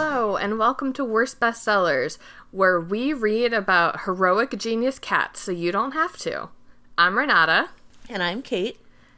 [0.00, 2.18] Hello, and welcome to Worst Bestsellers,
[2.52, 6.50] where we read about heroic genius cats so you don't have to.
[6.96, 7.70] I'm Renata,
[8.08, 8.76] And I'm Kait.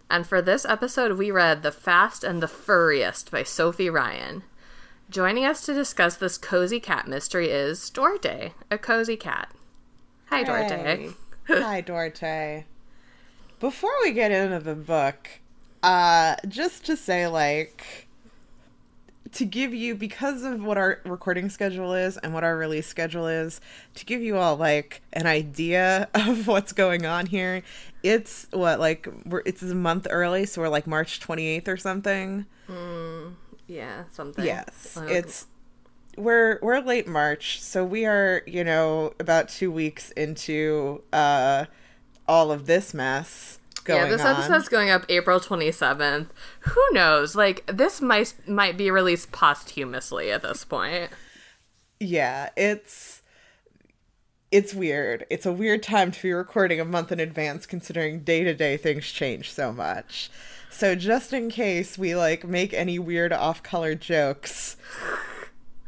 [0.09, 4.43] and for this episode, we read The Fast and the Furriest by Sofie Ryan.
[5.11, 9.51] Joining us to discuss this cozy cat mystery is Duarte, a cozy cat.
[10.31, 11.12] Hi, Duarte.
[11.46, 11.61] Hey.
[11.61, 12.65] Hi, Duarte.
[13.59, 15.29] Before we get into the book,
[15.82, 18.07] uh, just to say, like,
[19.32, 23.26] to give you, because of what our recording schedule is and what our release schedule
[23.26, 23.61] is,
[23.94, 27.62] to give you all, like, an idea of what's going on here,
[28.03, 32.47] it's what, like, we're, it's a month early, so we're like March 28th or something.
[33.66, 34.44] Yeah, something.
[34.44, 35.47] Yes, Uh, it's
[36.17, 41.67] we're we're late March, so we are you know about two weeks into uh
[42.27, 44.36] all of this mess yeah, this on.
[44.36, 46.27] episode's going up April 27th.
[46.61, 47.34] Who knows?
[47.34, 51.11] Like, this might might be released posthumously at this point.
[51.98, 53.22] Yeah, it's
[54.50, 55.27] it's weird.
[55.31, 58.77] It's a weird time to be recording a month in advance, considering day to day
[58.77, 60.31] things change so much.
[60.70, 64.77] So just in case we like make any weird off color jokes.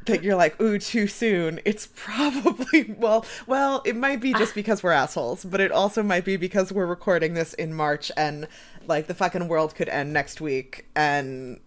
[0.06, 1.60] That you're like, ooh, too soon.
[1.64, 6.24] It's probably well, well, it might be just because we're assholes, but it also might
[6.24, 8.48] be because we're recording this in March and
[8.86, 11.60] like the fucking world could end next week, and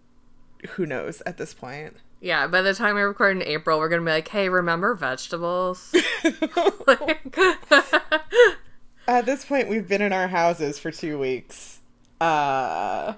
[0.70, 1.96] who knows at this point.
[2.20, 5.94] Yeah, by the time we record in April, we're gonna be like, "Hey, remember vegetables?"
[6.86, 7.36] like,
[9.08, 11.78] At this point, we've been in our houses for two weeks.
[12.20, 13.14] Uh,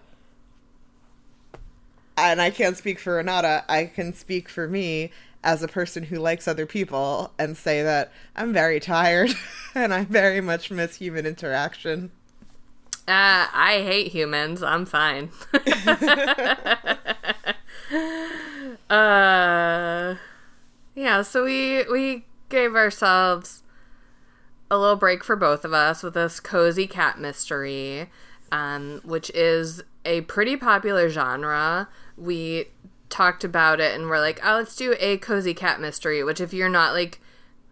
[2.19, 3.65] and I can't speak for Renata.
[3.69, 5.11] I can speak for me
[5.45, 9.31] as a person who likes other people and say that I'm very tired
[9.75, 12.11] and I very much miss human interaction.
[13.07, 14.63] uh, I hate humans.
[14.63, 15.31] I'm fine.
[18.91, 20.17] uh,
[20.95, 21.23] yeah.
[21.23, 23.62] So we we gave ourselves
[24.71, 28.11] a little break for both of us with this cozy cat mystery,
[28.53, 31.89] um, which is a pretty popular genre.
[32.17, 32.65] We
[33.11, 36.53] talked about it and we're like, oh, let's do a cozy cat mystery, which if
[36.53, 37.21] you're not like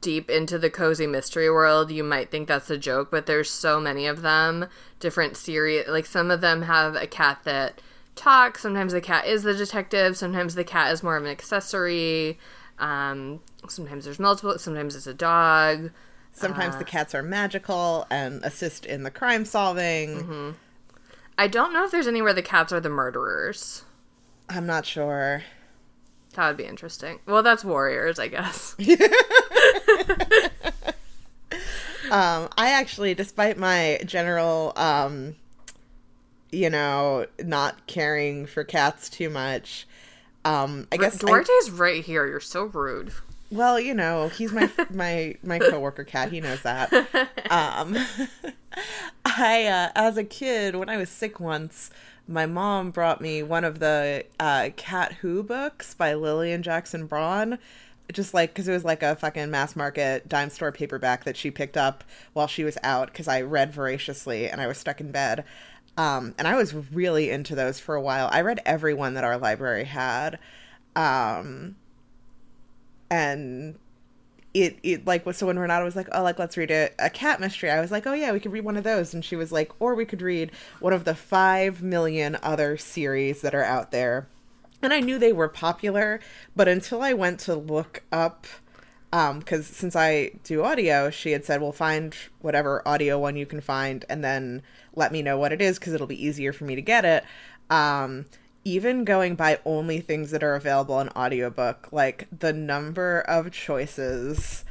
[0.03, 3.81] deep into the cozy mystery world, you might think that's a joke, but there's so
[3.81, 4.67] many of them,
[5.01, 5.89] different series.
[5.89, 7.81] Like some of them have a cat that
[8.15, 12.39] talks, sometimes the cat is the detective, sometimes the cat is more of an accessory.
[12.79, 15.91] Um, sometimes there's multiple, sometimes it's a dog.
[16.33, 20.55] Sometimes the cats are magical and assist in the crime solving.
[21.39, 23.85] I don't know if there's anywhere the cats are the murderers.
[24.49, 25.43] I'm not sure.
[26.35, 27.19] That would be interesting.
[27.27, 28.75] Well, that's warriors, I guess.
[32.09, 35.35] Um, I actually, despite my general, um,
[36.53, 39.89] you know, not caring for cats too much,
[40.45, 42.25] um, I guess I- Duarte's right here.
[42.27, 43.11] You're so rude.
[43.51, 46.31] Well, you know, he's my my my coworker cat.
[46.31, 46.93] He knows that.
[47.51, 47.97] Um,
[49.37, 51.91] I uh, as a kid, when I was sick once,
[52.27, 57.59] my mom brought me one of the uh, Cat Who books by Lillian Jackson Braun.
[58.13, 61.51] Just like because it was like a fucking mass market dime store paperback that she
[61.51, 62.05] picked up
[62.35, 65.45] while she was out because I read voraciously and I was stuck in bed.
[65.97, 68.29] Um, and I was really into those for a while.
[68.31, 70.39] I read every one that our library had.
[70.95, 71.75] Um,
[73.11, 73.77] and
[74.57, 77.11] it it like was so when Renata was like, oh, like let's read a, a
[77.11, 77.71] cat mystery.
[77.71, 79.71] I was like, oh yeah, we could read one of those, and she was like,
[79.79, 80.51] or we could read
[80.81, 84.29] one of the five million other series that are out there.
[84.83, 86.21] And I knew they were popular,
[86.55, 88.47] but until I went to look up,
[89.11, 93.61] because since I do audio, she had said, well, find whatever audio one you can
[93.61, 94.63] find, and then
[94.95, 97.25] let me know what it is, because it'll be easier for me to get it.
[97.69, 98.27] Um,
[98.67, 104.65] even going by only things that are available in audiobook, like the number of choices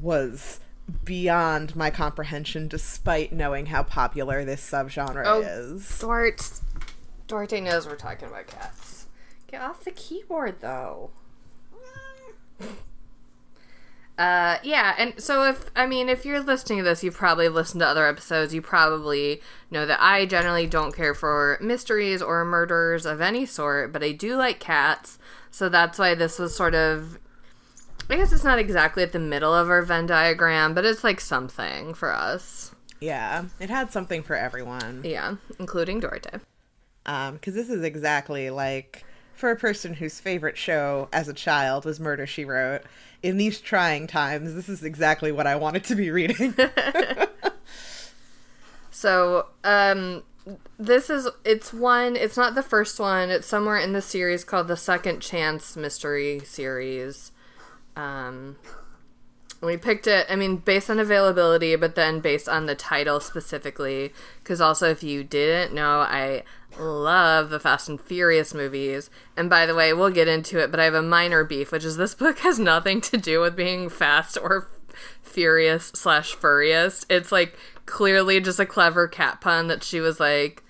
[0.00, 0.60] was
[1.04, 5.40] beyond my comprehension despite knowing how popular this subgenre Oh.
[5.40, 5.98] is.
[5.98, 6.60] Duarte,
[7.26, 9.06] Duarte knows we're talking about cats.
[9.50, 11.10] Get off the keyboard, though.
[14.18, 17.80] Uh, yeah, and so if I mean, if you're listening to this, you've probably listened
[17.80, 18.54] to other episodes.
[18.54, 23.92] You probably know that I generally don't care for mysteries or murders of any sort,
[23.92, 25.18] but I do like cats.
[25.50, 27.18] So that's why this was sort of.
[28.10, 31.20] I guess it's not exactly at the middle of our Venn diagram, but it's like
[31.20, 32.74] something for us.
[33.00, 35.00] Yeah, it had something for everyone.
[35.04, 36.40] Yeah, including Duarte.
[37.06, 39.04] Um, because this is exactly like
[39.34, 42.82] for a person whose favorite show as a child was Murder She Wrote.
[43.22, 46.54] In these trying times, this is exactly what I wanted to be reading.
[49.02, 50.22] So, um,
[50.78, 54.68] this is it's one it's not the first one it's somewhere in the series called
[54.68, 57.30] the second chance mystery series
[57.96, 58.56] um
[59.62, 64.12] we picked it i mean based on availability but then based on the title specifically
[64.42, 66.42] because also if you didn't know i
[66.78, 70.80] love the fast and furious movies and by the way we'll get into it but
[70.80, 73.88] i have a minor beef which is this book has nothing to do with being
[73.88, 74.68] fast or
[75.22, 77.56] furious slash furriest it's like
[77.86, 80.62] clearly just a clever cat pun that she was like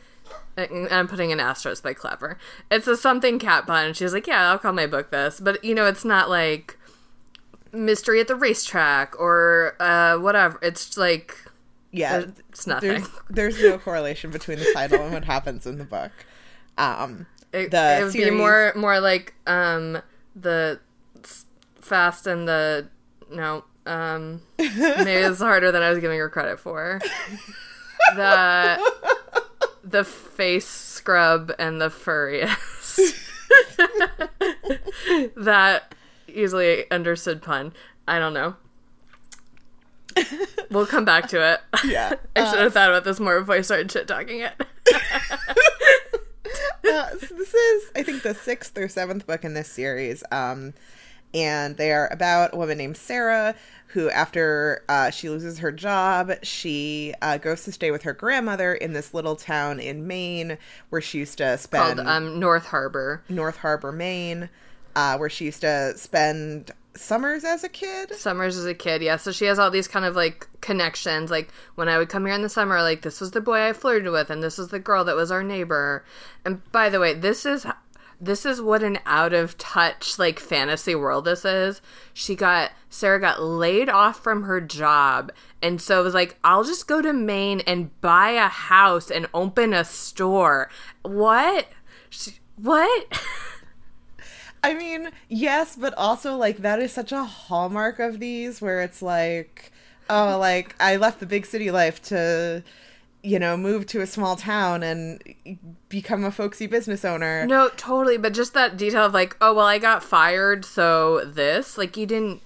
[0.55, 2.37] I'm putting an asterisk by clever.
[2.71, 5.65] It's a something cat pun, and she's like, "Yeah, I'll call my book this." But
[5.65, 6.77] you know, it's not like
[7.73, 10.59] mystery at the racetrack or uh, whatever.
[10.63, 11.37] It's like
[11.91, 12.91] Yeah, it's nothing.
[12.91, 16.13] There's, there's no correlation between the title and what happens in the book.
[16.79, 20.01] Um, It, the it would be series- more more like um
[20.37, 20.81] the
[21.81, 22.89] fast and the
[23.31, 27.01] no um maybe it's harder than I was giving her credit for.
[28.17, 28.79] The
[29.85, 32.99] the face scrub and the furriest.
[35.37, 35.95] that
[36.35, 37.73] easily understood pun.
[38.07, 38.57] I don't know.
[40.71, 41.61] We'll come back to it.
[41.85, 42.15] Yeah.
[42.37, 44.53] I should have thought about this more before I started shit talking it.
[46.89, 50.23] uh, so this is, I think, the sixth or seventh book in this series.
[50.31, 50.75] Um,
[51.35, 53.57] and they are about a woman named Sarah
[53.89, 58.75] who, after uh, she loses her job, she uh, goes to stay with her grandmother
[58.75, 60.57] in this little town in Maine
[60.91, 63.23] where she used to spend Called um, North Harbor.
[63.29, 64.51] North Harbor, Maine,
[64.95, 68.15] uh, where she used to spend summers as a kid.
[68.15, 69.17] Summers as a kid, yeah.
[69.17, 71.31] So she has all these kind of like connections.
[71.31, 73.73] Like when I would come here in the summer, like this was the boy I
[73.73, 76.05] flirted with, and this was the girl that was our neighbor.
[76.45, 77.67] And by the way, this is
[78.21, 81.81] this is what an out of touch like fantasy world this is.
[82.15, 86.65] She got Sarah got laid off from her job, and so it was like, I'll
[86.65, 90.69] just go to Maine and buy a house and open a store.
[91.03, 91.69] What?
[92.11, 93.13] She, what?
[94.63, 99.03] I mean, yes, but also like that is such a hallmark of these where it's
[99.03, 99.73] like,
[100.09, 102.63] oh, like I left the big city life to,
[103.23, 105.21] you know, move to a small town and
[105.89, 107.45] become a folksy business owner.
[107.47, 108.17] No, totally.
[108.17, 112.07] But just that detail of like, oh well, I got fired, so this like you
[112.07, 112.41] didn't.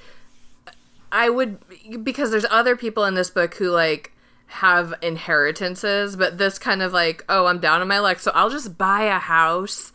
[1.12, 1.58] I would
[2.02, 4.12] because there's other people in this book who like
[4.46, 8.50] have inheritances, but this kind of like, oh, I'm down on my luck, so I'll
[8.50, 9.92] just buy a house.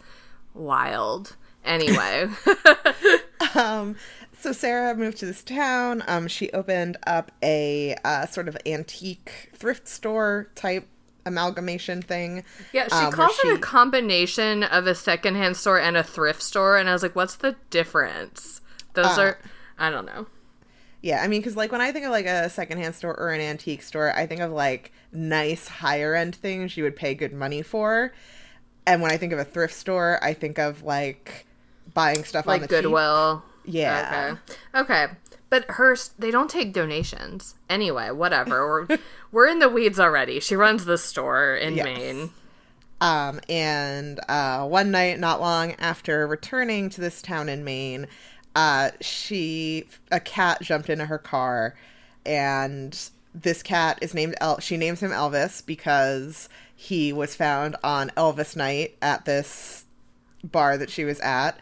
[0.54, 1.36] Wild.
[1.64, 2.28] Anyway,
[3.56, 3.96] Um,
[4.38, 6.04] so Sarah moved to this town.
[6.08, 10.88] Um, she opened up a uh, sort of antique thrift store type
[11.26, 12.44] amalgamation thing.
[12.74, 16.78] yeah, she um, calls it a combination of a secondhand store and a thrift store,
[16.78, 18.62] and I was like, what's the difference?
[18.94, 19.38] Those Uh, are,
[19.78, 20.28] I don't know.
[21.02, 23.42] Yeah, I mean, because like when I think of like a secondhand store or an
[23.42, 27.62] antique store, I think of like nice higher end things you would pay good money
[27.64, 28.14] for.
[28.88, 31.46] And when I think of a thrift store, I think of like
[31.94, 32.84] buying stuff on like the cheap.
[32.84, 33.44] Goodwill.
[33.66, 34.36] Yeah.
[34.74, 34.82] Okay.
[34.82, 35.14] Okay.
[35.50, 38.12] But her, they don't take donations anyway.
[38.12, 38.86] Whatever.
[38.90, 38.98] We're
[39.32, 40.40] we're in the weeds already.
[40.40, 41.86] She runs the store in Yes.
[41.86, 42.30] Maine.
[43.02, 48.08] Um, and uh, one night, not long after returning to this town in Maine,
[48.56, 51.76] uh, she a cat jumped into her car,
[52.26, 54.60] and this cat is named El.
[54.60, 59.86] She names him Elvis because he was found on Elvis night at this
[60.44, 61.60] bar that she was at,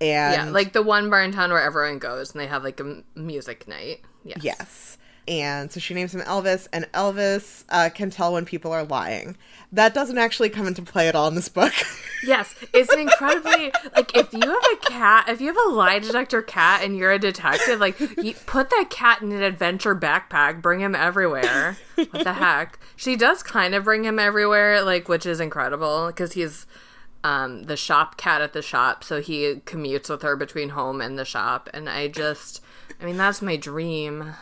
[0.00, 2.80] and yeah, like the one bar in town where everyone goes and they have like
[2.80, 4.00] a music night.
[4.24, 4.38] Yes.
[4.42, 4.98] Yes.
[5.26, 9.36] And so she names him Elvis, and Elvis uh, can tell when people are lying.
[9.72, 11.72] That doesn't actually come into play at all in this book.
[12.24, 16.00] Yes, it's an incredibly like if you have a cat, if you have a lie
[16.00, 20.60] detector cat and you're a detective, like you put that cat in an adventure backpack,
[20.60, 21.76] bring him everywhere.
[21.94, 22.80] What the heck?
[22.96, 26.66] She does kind of bring him everywhere, like which is incredible because he's
[27.24, 31.18] um the shop cat at the shop, so he commutes with her between home and
[31.18, 32.60] the shop, and I just,
[33.00, 34.34] I mean, that's my dream.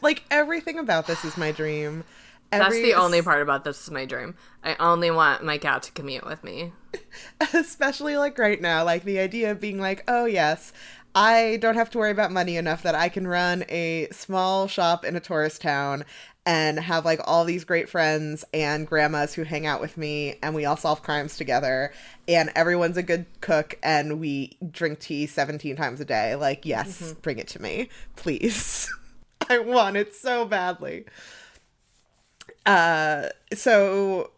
[0.00, 2.04] Like everything about this is my dream.
[2.50, 4.36] That's the only part about this is my dream.
[4.64, 6.72] I only want my cat to commute with me.
[7.52, 10.72] especially like right now, like the idea of being like, oh yes,
[11.14, 15.04] I don't have to worry about money enough that I can run a small shop
[15.04, 16.04] in a tourist town
[16.46, 20.54] and have like all these great friends and grandmas who hang out with me and
[20.54, 21.92] we all solve crimes together
[22.28, 26.36] and everyone's a good cook and we drink tea 17 times a day.
[26.36, 28.88] Like, yes, bring it to me, please.
[29.50, 31.04] I want it so badly.
[32.64, 34.30] Uh, so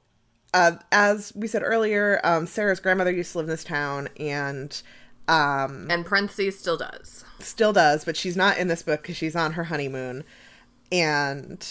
[0.55, 4.83] uh, as we said earlier, um, Sarah's grandmother used to live in this town and
[5.29, 7.25] um, And parentheses still does.
[7.38, 10.25] still does, but she's not in this book because she's on her honeymoon.
[10.91, 11.67] And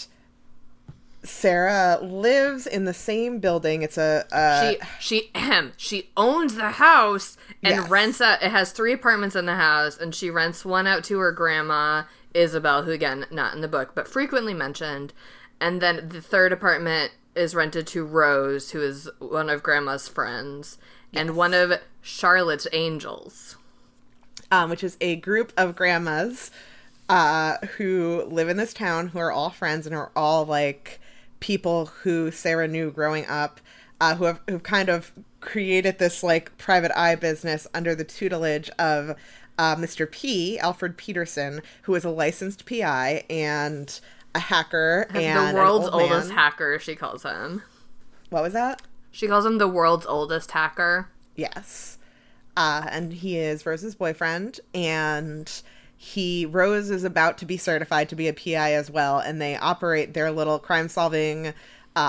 [1.24, 3.82] Sarah lives in the same building.
[3.82, 7.88] It's a uh, she she ahem, she owns the house and Yes.
[7.90, 8.42] rents out.
[8.42, 12.04] It has three apartments in the house, and she rents one out to her grandma
[12.34, 15.12] Isabel, who again not in the book but frequently mentioned,
[15.60, 20.78] and then the third apartment is rented to Rose, who is one of grandma's friends,
[21.12, 21.72] and one of
[22.02, 23.56] Charlotte's angels.
[24.50, 26.50] um, which is a group of grandmas
[27.08, 31.00] uh, who live in this town who are all friends and are all like
[31.40, 33.60] people who Sarah knew growing up,
[34.00, 38.70] uh, who have who've kind of created this like private eye business under the tutelage
[38.78, 39.16] of
[39.58, 40.10] uh, Mr.
[40.10, 44.00] P, Alfred Peterson, who is a licensed PI and
[44.34, 46.12] a hacker and the an world's old man.
[46.12, 47.62] oldest hacker, she calls him.
[48.30, 48.82] What was that?
[49.10, 51.08] She calls him the world's oldest hacker.
[51.34, 51.98] Yes.
[52.56, 55.62] Uh, and he is Rose's boyfriend, and
[56.00, 59.56] he Rose is about to be certified to be a PI as well, and they
[59.56, 61.52] operate their little crime-solving uh,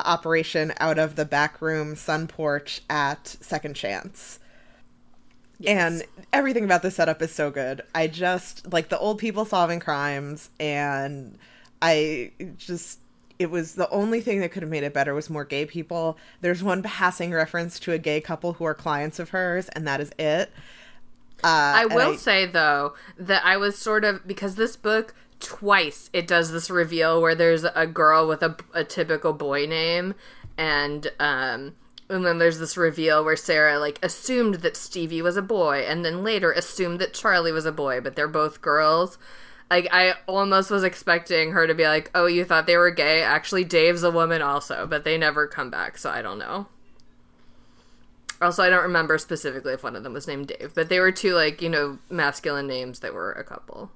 [0.06, 4.38] operation out of the back room sun porch at Second Chance.
[5.58, 5.76] Yes.
[5.76, 7.82] And everything about the setup is so good.
[7.96, 11.40] I just like the old people solving crimes, and
[11.82, 13.00] I just
[13.40, 16.16] it was the only thing that could have made it better was more gay people.
[16.42, 20.00] There's one passing reference to a gay couple who are clients of hers, and that
[20.00, 20.52] is it.
[21.44, 26.28] Uh, I will say though that I was sort of because this book twice it
[26.28, 30.14] does this reveal where there's a girl with a, a typical boy name
[30.58, 31.76] and um
[32.10, 36.04] and then there's this reveal where Sarah like assumed that Stevie was a boy and
[36.04, 39.18] then later assumed that Charlie was a boy but they're both girls.
[39.70, 43.22] Like I almost was expecting her to be like, "Oh, you thought they were gay?
[43.22, 46.66] Actually, Dave's a woman also." But they never come back, so I don't know.
[48.42, 51.12] Also, I don't remember specifically if one of them was named Dave, but they were
[51.12, 53.92] two like you know masculine names that were a couple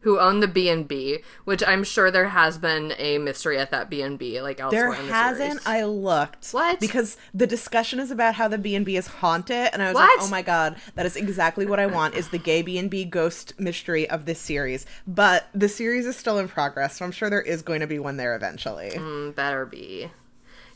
[0.00, 3.70] who owned the B and B, which I'm sure there has been a mystery at
[3.70, 5.62] that B and B like elsewhere There in the hasn't.
[5.62, 5.66] series.
[5.66, 6.50] I looked.
[6.50, 6.80] What?
[6.80, 9.94] Because the discussion is about how the B and B is haunted, and I was
[9.94, 10.18] What?
[10.18, 12.14] like, "Oh my god, that is exactly what I want!
[12.16, 16.16] Is the gay B and B ghost mystery of this series?" But the series is
[16.16, 18.90] still in progress, so I'm sure there is going to be one there eventually.
[18.90, 20.10] Mm, better be.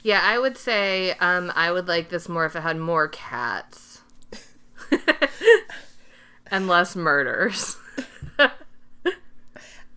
[0.07, 4.03] Yeah, I would say um, I would like this more if it had more cats
[6.47, 7.77] and less murders.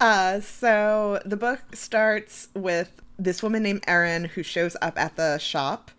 [0.01, 5.37] Uh, so the book starts with this woman named Erin who shows up at the
[5.39, 5.91] shop,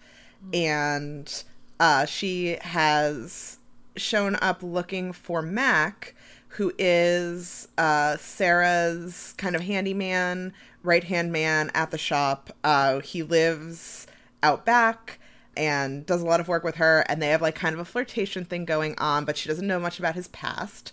[0.54, 1.44] and
[1.78, 3.58] uh, she has
[3.96, 6.14] shown up looking for Mac,
[6.48, 12.50] who is uh, Sarah's kind of handyman, right hand man at the shop.
[12.64, 14.06] Uh, he lives
[14.42, 15.18] out back
[15.56, 17.84] and does a lot of work with her, and they have like kind of a
[17.84, 20.92] flirtation thing going on, but she doesn't know much about his past.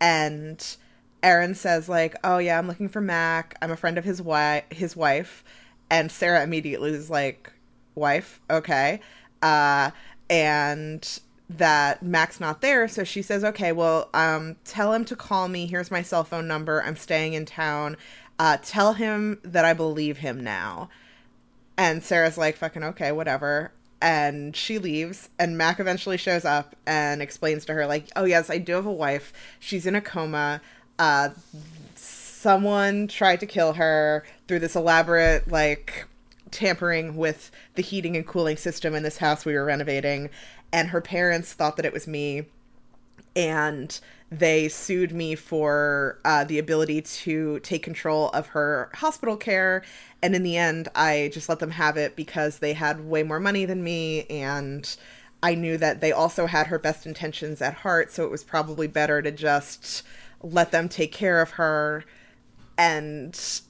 [0.00, 0.64] And
[1.22, 3.56] Aaron says like, "Oh yeah, I'm looking for Mac.
[3.62, 4.64] I'm a friend of his wife.
[4.70, 5.42] His wife."
[5.90, 7.52] And Sarah immediately is like,
[7.94, 9.00] "Wife, okay."
[9.42, 9.90] Uh,
[10.30, 15.48] and that Mac's not there, so she says, "Okay, well, um, tell him to call
[15.48, 15.66] me.
[15.66, 16.82] Here's my cell phone number.
[16.82, 17.96] I'm staying in town.
[18.38, 20.88] Uh, tell him that I believe him now."
[21.76, 27.22] And Sarah's like, "Fucking okay, whatever." And she leaves, and Mac eventually shows up and
[27.22, 29.32] explains to her, like, "Oh yes, I do have a wife.
[29.58, 30.60] She's in a coma.
[30.98, 31.30] Uh,
[31.96, 36.06] someone tried to kill her through this elaborate, like,
[36.50, 40.28] tampering with the heating and cooling system in this house we were renovating,
[40.72, 42.44] and her parents thought that it was me,
[43.36, 43.98] and
[44.30, 49.84] they sued me for uh, the ability to take control of her hospital care.
[50.22, 53.40] And in the end, I just let them have it because they had way more
[53.40, 54.96] money than me, and
[55.42, 58.86] I knew that they also had her best intentions at heart, so it was probably
[58.86, 60.02] better to just
[60.42, 62.04] let them take care of her
[62.76, 63.60] and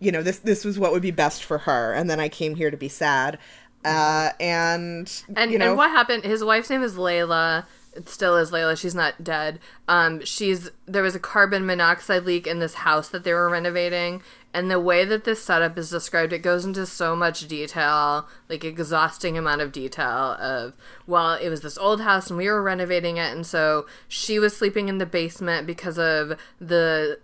[0.00, 2.54] you know this this was what would be best for her and then i came
[2.54, 3.38] here to be sad
[3.84, 6.24] uh and And you know and what happened?
[6.24, 7.64] His wife's name is Layla.
[7.94, 8.78] It still is Layla.
[8.78, 9.60] She's not dead.
[9.86, 14.22] Um, she's there was a carbon monoxide leak in this house that they were renovating,
[14.54, 18.64] and the way that this setup is described, it goes into so much detail, like
[18.64, 20.72] exhausting amount of detail of
[21.06, 24.56] well, it was this old house and we were renovating it, and so she was
[24.56, 27.18] sleeping in the basement because of the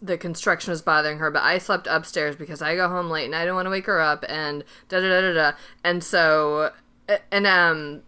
[0.00, 3.34] the construction was bothering her, but I slept upstairs because I go home late and
[3.34, 5.52] I didn't want to wake her up and da da da da da.
[5.82, 6.72] And so,
[7.30, 8.02] and um,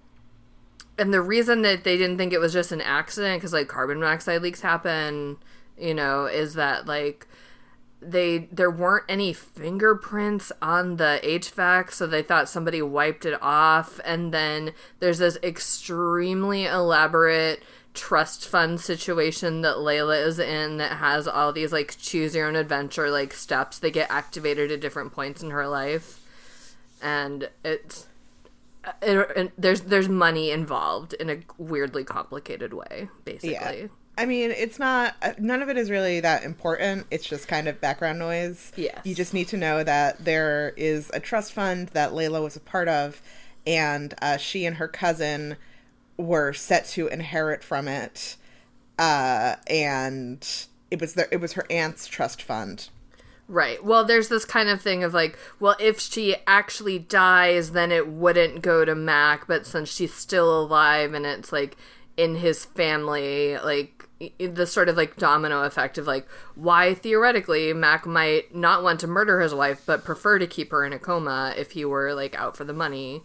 [0.98, 4.00] and the reason that they didn't think it was just an accident because like carbon
[4.00, 5.38] monoxide leaks happen,
[5.76, 7.26] you know, is that like
[8.00, 14.00] they there weren't any fingerprints on the HVAC, so they thought somebody wiped it off.
[14.04, 17.62] And then there's this extremely elaborate
[17.94, 22.56] trust fund situation that Layla is in that has all these like choose your own
[22.56, 26.20] adventure like steps that get activated at different points in her life.
[27.02, 28.06] And it's
[29.02, 33.52] it, it, there's there's money involved in a weirdly complicated way, basically.
[33.52, 33.86] Yeah.
[34.16, 37.06] I mean, it's not uh, none of it is really that important.
[37.10, 38.72] It's just kind of background noise.
[38.76, 39.00] Yeah.
[39.04, 42.60] You just need to know that there is a trust fund that Layla was a
[42.60, 43.20] part of,
[43.66, 45.56] and uh, she and her cousin
[46.16, 48.36] were set to inherit from it,
[48.98, 52.88] uh, and it was their, it was her aunt's trust fund.
[53.46, 53.84] Right.
[53.84, 58.08] Well, there's this kind of thing of like, well, if she actually dies, then it
[58.08, 61.76] wouldn't go to Mac, but since she's still alive and it's like
[62.16, 64.08] in his family, like
[64.38, 69.06] the sort of like domino effect of like why theoretically Mac might not want to
[69.06, 72.34] murder his wife but prefer to keep her in a coma if he were like
[72.36, 73.22] out for the money.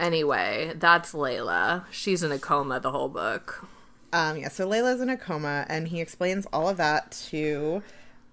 [0.00, 1.84] Anyway, that's Layla.
[1.90, 3.68] She's in a coma the whole book.
[4.12, 7.82] Um yeah, so Layla's in a coma and he explains all of that to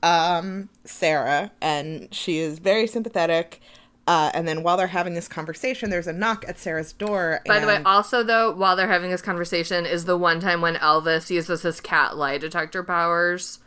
[0.03, 3.59] um Sarah and she is very sympathetic
[4.05, 7.39] uh, and then while they're having this conversation, there's a knock at Sarah's door.
[7.45, 10.75] By the way, also though, while they're having this conversation, is the one time when
[10.75, 13.59] Elvis uses his cat lie detector powers,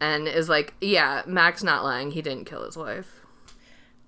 [0.00, 2.12] and is like, "Yeah, Mac's not lying.
[2.12, 3.20] He didn't kill his wife."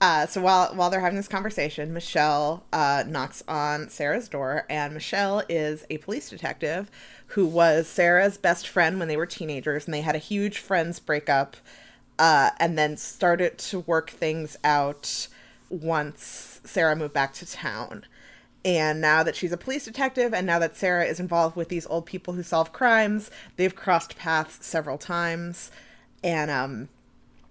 [0.00, 4.94] Uh, so while while they're having this conversation, Michelle uh, knocks on Sarah's door, and
[4.94, 6.92] Michelle is a police detective
[7.28, 11.00] who was Sarah's best friend when they were teenagers, and they had a huge friends
[11.00, 11.56] breakup,
[12.18, 15.28] uh, and then started to work things out
[15.68, 18.04] once Sarah moved back to town.
[18.64, 21.86] And now that she's a police detective, and now that Sarah is involved with these
[21.86, 25.70] old people who solve crimes, they've crossed paths several times.
[26.24, 26.88] And um,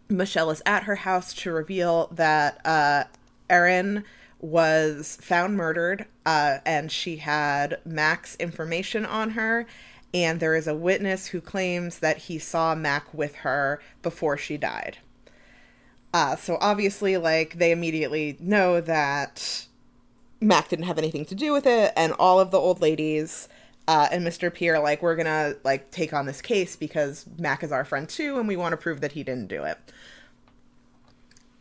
[0.10, 3.06] Michelle is at her house to reveal that uh,
[3.50, 4.04] Erin
[4.46, 9.66] was found murdered, uh, and she had Mac's information on her.
[10.14, 14.56] And there is a witness who claims that he saw Mac with her before she
[14.56, 14.98] died.
[16.14, 19.66] Uh, so obviously, like, they immediately know that
[20.40, 23.50] Mac didn't have anything to do with it, and all of the old ladies
[23.88, 24.54] uh, and Mr.
[24.54, 28.40] Pierre, like, we're gonna, like, take on this case because Mac is our friend too,
[28.40, 29.78] and we want to prove that he didn't do it.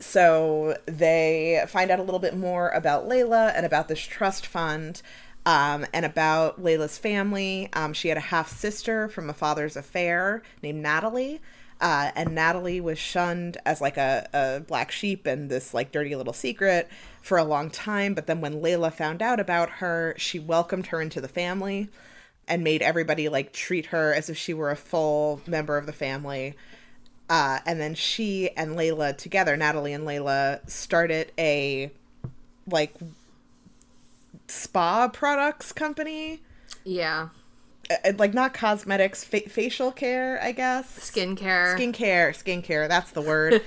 [0.05, 5.03] So they find out a little bit more about Layla and about this trust fund.
[5.47, 7.69] Um, and about Layla's family.
[7.75, 11.43] Um, she had a half sister from a father's affair named Natalie.
[11.83, 16.17] Uh, and Natalie was shunned as like a, a black sheep and this like dirty
[16.17, 16.89] little secret
[17.21, 18.15] for a long time.
[18.15, 21.91] But then when Layla found out about her, she welcomed her into the family
[22.49, 25.93] and made everybody like treat her as if she were a full member of the
[25.93, 26.55] family.
[27.35, 31.91] Uh, and then she and Layla together, Natalie and Layla, started a
[32.71, 32.95] like
[34.47, 36.43] spa products company.
[36.85, 37.31] Yeah.
[37.91, 41.11] Uh, like not cosmetics, fa- facial care, I guess.
[41.11, 41.77] Skincare.
[41.77, 42.87] Skincare, skincare.
[42.89, 43.61] That's the word.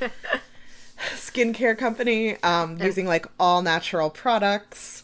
[1.16, 5.04] skincare company um, using like all natural products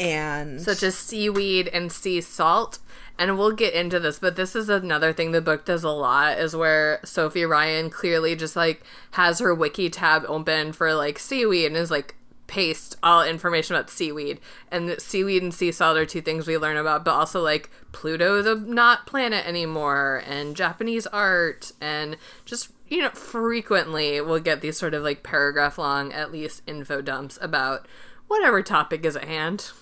[0.00, 2.80] and such as seaweed and sea salt.
[3.18, 6.38] And we'll get into this, but this is another thing the book does a lot
[6.38, 11.66] is where Sofie Ryan clearly just like has her wiki tab open for like seaweed
[11.66, 12.14] and is like
[12.46, 14.38] paste all information about seaweed
[14.70, 18.40] and seaweed and sea salt are two things we learn about but also like pluto
[18.40, 24.78] the not planet anymore and japanese art and just you know frequently we'll get these
[24.78, 27.88] sort of like paragraph long at least info dumps about
[28.28, 29.72] whatever topic is at hand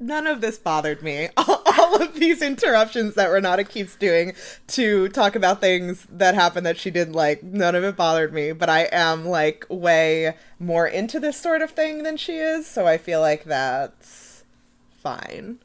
[0.00, 1.28] none of this bothered me.
[1.36, 4.34] All, all, of these interruptions that Renata keeps doing
[4.68, 8.52] to talk about things that happened that she didn't like, none of it bothered me.
[8.52, 12.86] But I am like way more into this sort of thing than she is, so
[12.86, 14.44] I feel like that's
[15.02, 15.58] fine.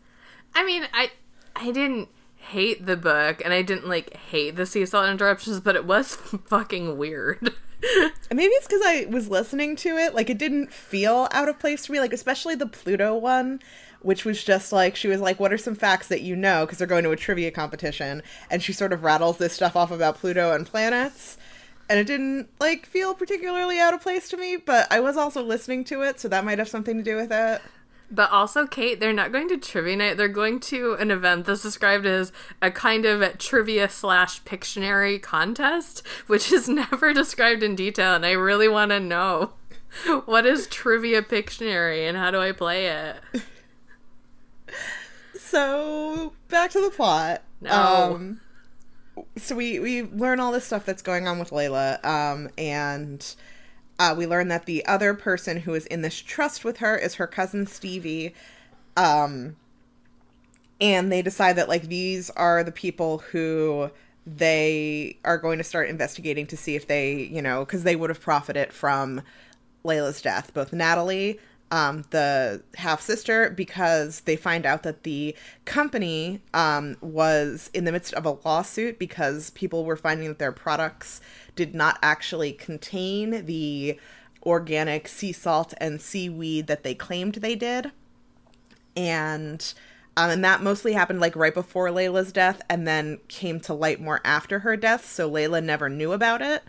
[0.53, 1.11] I mean, I
[1.55, 5.75] I didn't hate the book and I didn't like hate the sea salt interruptions, but
[5.75, 7.53] it was fucking weird.
[8.31, 10.13] Maybe it's because I was listening to it.
[10.13, 11.99] Like, it didn't feel out of place to me.
[11.99, 13.59] Like, especially the Pluto one
[14.01, 16.77] which was just like she was like, "What are some facts that you know?" Because
[16.77, 20.17] they're going to a trivia competition, and she sort of rattles this stuff off about
[20.17, 21.37] Pluto and planets,
[21.89, 24.57] and it didn't like feel particularly out of place to me.
[24.57, 27.31] But I was also listening to it, so that might have something to do with
[27.31, 27.61] it.
[28.13, 30.17] But also, Kait, they're not going to trivia night.
[30.17, 36.05] They're going to an event that's described as a kind of trivia slash Pictionary contest,
[36.27, 38.13] which is never described in detail.
[38.13, 39.51] And I really want to know
[40.25, 43.15] what is trivia Pictionary and how do I play it?
[45.51, 47.43] so back to the plot.
[47.59, 48.15] No.
[48.15, 48.41] Um,
[49.37, 53.35] so we we learn all this stuff that's going on with Layla, um, and
[53.99, 57.15] uh, we learn that the other person who is in this trust with her is
[57.15, 58.33] her cousin Stevie,
[58.95, 59.57] um,
[60.79, 63.91] and they decide that like these are the people who
[64.25, 68.09] they are going to start investigating to see if they, you know, because they would
[68.09, 69.21] have profited from
[69.83, 71.39] Layla's death, both Natalie,
[71.71, 77.91] um, the half sister, because they find out that the company um, was in the
[77.91, 81.21] midst of a lawsuit because people were finding that their products
[81.55, 83.97] did not actually contain the
[84.43, 87.91] organic sea salt and seaweed that they claimed they did.
[88.95, 89.73] And
[90.17, 94.01] um, and that mostly happened like right before Layla's death and then came to light
[94.01, 95.05] more after her death.
[95.05, 96.63] So Layla never knew about it.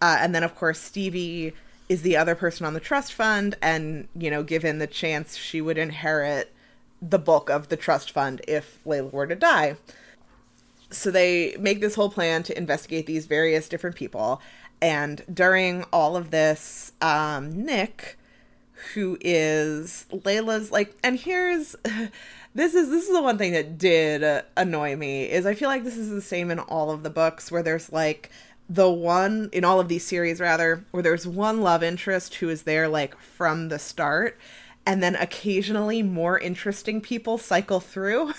[0.00, 1.52] Uh, and then, of course, Stevie
[1.88, 3.56] is the other person on the trust fund.
[3.62, 6.52] And, you know, given the chance, she would inherit
[7.00, 9.76] the bulk of the trust fund if Layla were to die.
[10.90, 14.40] So they make this whole plan to investigate these various different people.
[14.80, 18.18] And during all of this, um, Nick,
[18.94, 21.74] who is Layla's like, and here's
[22.54, 25.84] this is this is the one thing that did annoy me is I feel like
[25.84, 28.30] this is the same in all of the books where there's like
[28.68, 32.64] the one in all of these series rather where there's one love interest who is
[32.64, 34.38] there like from the start
[34.84, 38.32] and then occasionally more interesting people cycle through.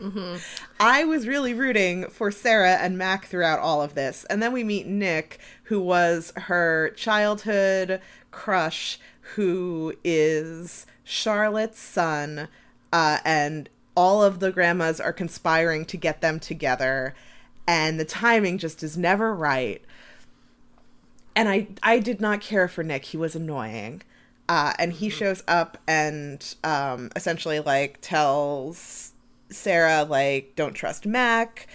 [0.00, 0.36] Mm-hmm.
[0.78, 4.24] I was really rooting for Sarah and Mac throughout all of this.
[4.30, 8.00] And then we meet Nick, who was her childhood
[8.30, 9.00] crush,
[9.34, 12.48] who is Charlotte's son,
[12.92, 17.14] uh, and all of the grandmas are conspiring to get them together,
[17.68, 19.82] and the timing just is never right.
[21.36, 23.04] And I, I did not care for Nick.
[23.04, 24.02] He was annoying.
[24.48, 25.18] Uh, and he mm-hmm.
[25.18, 29.12] shows up and um, essentially like tells
[29.50, 31.66] Sarah like don't trust Mac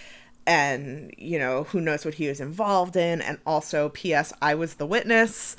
[0.46, 4.74] and you know who knows what he was involved in and also ps I was
[4.74, 5.56] the witness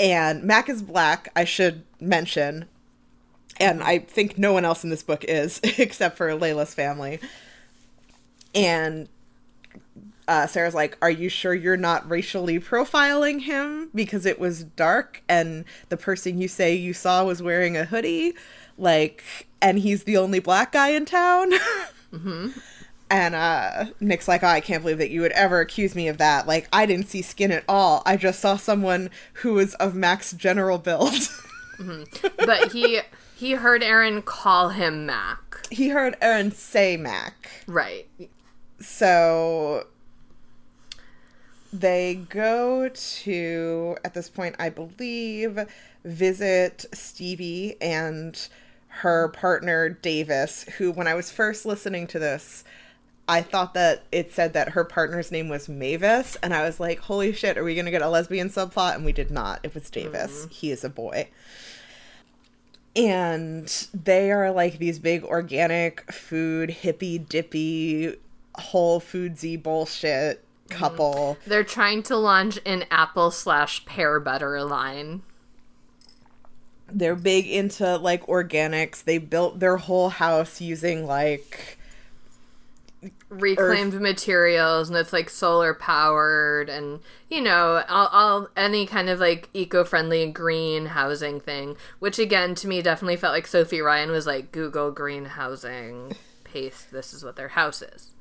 [0.00, 2.64] and Mac is black I should mention
[3.60, 7.20] and I think no one else in this book is except for Layla's family.
[8.54, 9.08] And
[10.30, 15.24] uh, Sarah's like, "Are you sure you're not racially profiling him because it was dark
[15.28, 18.34] and the person you say you saw was wearing a hoodie,
[18.78, 19.24] like,
[19.60, 21.50] and he's the only black guy in town?"
[22.12, 22.50] mm-hmm.
[23.10, 26.18] And uh, Nick's like, oh, I can't believe that you would ever accuse me of
[26.18, 26.46] that.
[26.46, 28.04] Like, I didn't see skin at all.
[28.06, 31.10] I just saw someone who was of Mac's general build.
[31.78, 32.04] mm-hmm.
[32.46, 33.00] But he
[33.34, 35.66] he heard Aaron call him Mac.
[35.72, 37.50] He heard Aaron say Mac.
[37.66, 38.06] Right.
[38.78, 39.88] So
[41.72, 45.58] they go to, at this point, I believe,
[46.04, 48.48] visit Stevie and
[48.88, 52.64] her partner Davis, who, when I was first listening to this,
[53.28, 56.98] I thought that it said that her partner's name was Mavis, and I was like,
[56.98, 58.96] holy shit, are we going to get a lesbian subplot?
[58.96, 59.60] And we did not.
[59.62, 60.46] It was Davis.
[60.46, 60.52] Mm.
[60.52, 61.28] He is a boy
[62.96, 68.16] and they are like these big organic food hippy dippy
[68.56, 71.36] whole foodsy bullshit couple.
[71.46, 75.22] They're trying to launch an apple slash pear butter line.
[76.92, 79.04] They're big into like organics.
[79.04, 81.78] They built their whole house using like
[83.30, 84.00] reclaimed Earth.
[84.00, 89.48] materials and it's like solar powered and you know all, all any kind of like
[89.54, 94.52] eco-friendly green housing thing which again to me definitely felt like sofie ryan was like
[94.52, 96.12] google green housing
[96.44, 98.12] paste this is what their house is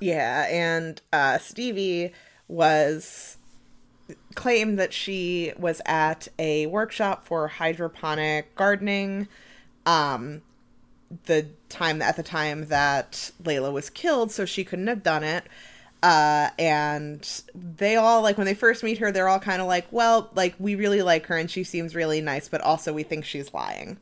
[0.00, 2.12] yeah and uh stevie
[2.48, 3.36] was
[4.34, 9.28] claimed that she was at a workshop for hydroponic gardening
[9.86, 10.42] um
[11.26, 15.44] the time at the time that Layla was killed, so she couldn't have done it.
[16.02, 19.86] Uh, and they all like when they first meet her, they're all kind of like,
[19.90, 23.24] well, like we really like her and she seems really nice, but also we think
[23.24, 23.98] she's lying.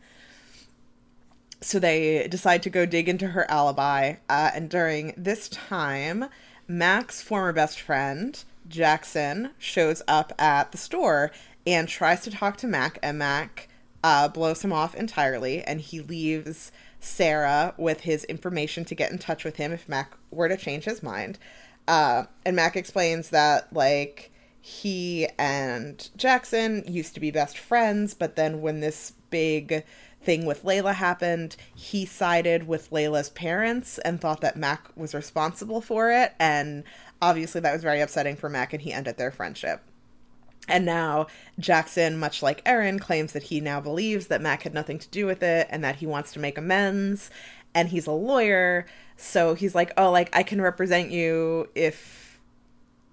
[1.60, 4.16] So they decide to go dig into her alibi.
[4.28, 6.26] Uh, and during this time,
[6.68, 11.32] Mac's former best friend, Jackson, shows up at the store
[11.66, 13.68] and tries to talk to Mac, and Mac
[14.04, 19.18] uh, blows him off entirely, and he leaves Sarah with his information to get in
[19.18, 21.38] touch with him if Mac were to change his mind.
[21.86, 28.36] Uh, and Mac explains that, like, he and Jackson used to be best friends, but
[28.36, 29.84] then when this big
[30.22, 35.80] thing with Layla happened, he sided with Layla's parents and thought that Mac was responsible
[35.80, 36.34] for it.
[36.38, 36.84] And
[37.22, 39.82] obviously, that was very upsetting for Mac, and he ended their friendship.
[40.68, 41.28] And now
[41.58, 45.24] Jackson, much like Aaron, claims that he now believes that Mac had nothing to do
[45.24, 47.30] with it and that he wants to make amends.
[47.74, 48.86] And he's a lawyer.
[49.16, 52.38] So he's like, oh, like, I can represent you if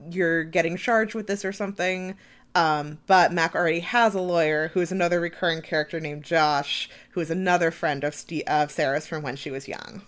[0.09, 2.15] you're getting charged with this or something.
[2.55, 7.19] Um, but Mac already has a lawyer who is another recurring character named Josh, who
[7.19, 10.01] is another friend of, of Sarah's from when she was young.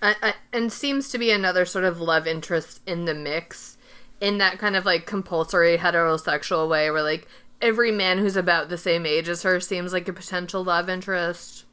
[0.00, 3.76] Uh, and seems to be another sort of love interest in the mix
[4.20, 7.28] in that kind of like compulsory heterosexual way where like
[7.60, 11.64] every man who's about the same age as her seems like a potential love interest.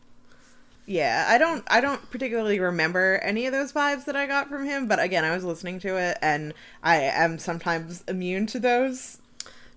[0.87, 4.65] Yeah, I don't I don't particularly remember any of those vibes that I got from
[4.65, 9.17] him, but again, I was listening to it and I am sometimes immune to those.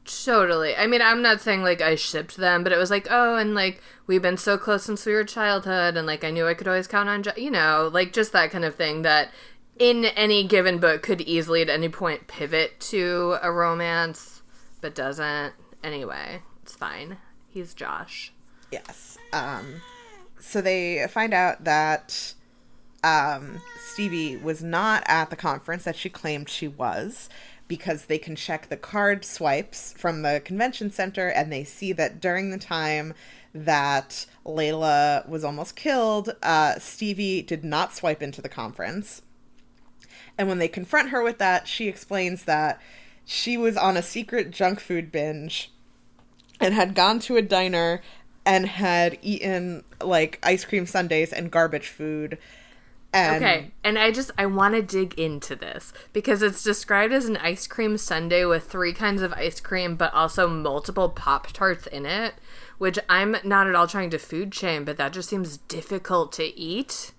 [0.04, 0.74] Totally.
[0.74, 3.54] I mean, I'm not saying like I shipped them, but it was like, oh, and
[3.54, 6.68] like we've been so close since we were childhood, and like I knew I could
[6.68, 9.30] always count on, jo-, you know, like just that kind of thing that
[9.78, 14.42] in any given book could easily at any point pivot to a romance,
[14.80, 15.54] but doesn't.
[15.82, 17.18] Anyway, it's fine.
[17.48, 18.32] He's Josh.
[18.70, 19.16] Yes.
[19.32, 19.80] Um
[20.40, 22.34] so they find out that
[23.04, 23.60] um
[23.92, 27.28] Stevie was not at the conference that she claimed she was
[27.68, 32.20] because they can check the card swipes from the convention center and they see that
[32.20, 33.12] during the time
[33.54, 39.22] that Layla was almost killed, uh, Stevie did not swipe into the conference.
[40.36, 42.80] And when they confront her with that, she explains that
[43.24, 45.70] she was on a secret junk food binge
[46.60, 48.00] and had gone to a diner
[48.48, 52.38] and had eaten like ice cream sundaes and garbage food.
[53.12, 57.26] And Okay, and I just I want to dig into this because it's described as
[57.26, 61.86] an ice cream sundae with three kinds of ice cream, but also multiple pop tarts
[61.86, 62.34] in it.
[62.78, 66.44] Which I'm not at all trying to food shame, but that just seems difficult to
[66.44, 67.12] eat.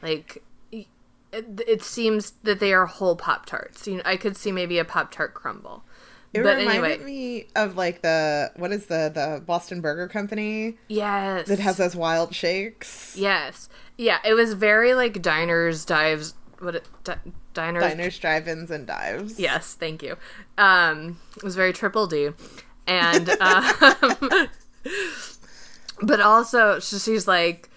[0.00, 0.86] Like, it,
[1.32, 3.86] it seems that they are whole pop tarts.
[3.86, 5.84] You know, I could see maybe a pop tart crumble.
[6.32, 10.78] It but reminded anyway, me of like the what is the the Boston Burger Company
[10.88, 13.14] yes, that has those wild shakes.
[13.16, 13.68] yes,
[13.98, 14.18] yeah.
[14.24, 17.18] It was very like diners, dives, what it, di-
[17.52, 19.38] diners, Diners, drive-ins, and dives.
[19.38, 20.16] Yes, thank you.
[20.56, 22.30] Um, it was very triple D,
[22.86, 24.48] and um,
[26.02, 27.68] but also so she's like,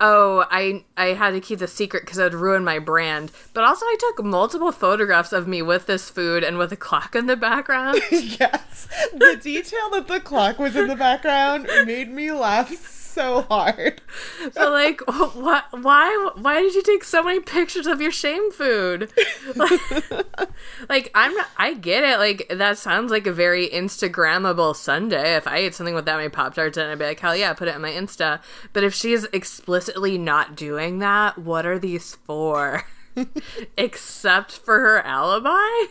[0.00, 3.64] "Oh, I I had to keep the secret because it would ruin my brand." But
[3.64, 7.26] also, I took multiple photographs of me with this food and with a clock in
[7.26, 8.00] the background.
[8.10, 12.70] yes, the detail that the clock was in the background made me laugh
[13.10, 14.00] so hard.
[14.52, 15.64] so like, what?
[15.72, 16.30] Why?
[16.36, 19.10] Why did you take so many pictures of your shame food?
[19.54, 19.80] Like,
[20.88, 21.34] like I'm.
[21.34, 22.18] Not, I get it.
[22.18, 25.36] Like that sounds like a very Instagrammable Sunday.
[25.36, 27.36] If I ate something with that many pop tarts in, it, I'd be like, hell
[27.36, 28.40] yeah, put it in my Insta.
[28.72, 32.84] But if she's explicitly not doing that, what are these for?
[33.76, 35.86] Except for her alibi.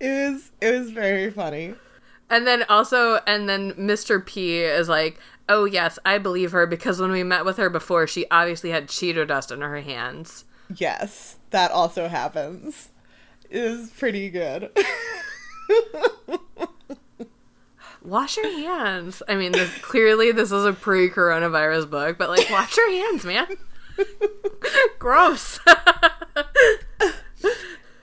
[0.00, 1.74] It was it was very funny.
[2.30, 4.24] And then also, and then Mr.
[4.24, 8.06] P is like, oh, yes, I believe her because when we met with her before,
[8.06, 10.44] she obviously had Cheeto dust in her hands.
[10.74, 12.90] Yes, that also happens.
[13.50, 14.70] It was pretty good.
[18.02, 19.22] Wash your hands.
[19.28, 23.26] I mean, this, clearly this is a pre coronavirus book, but like, wash your hands,
[23.26, 23.46] man.
[24.98, 25.60] Gross.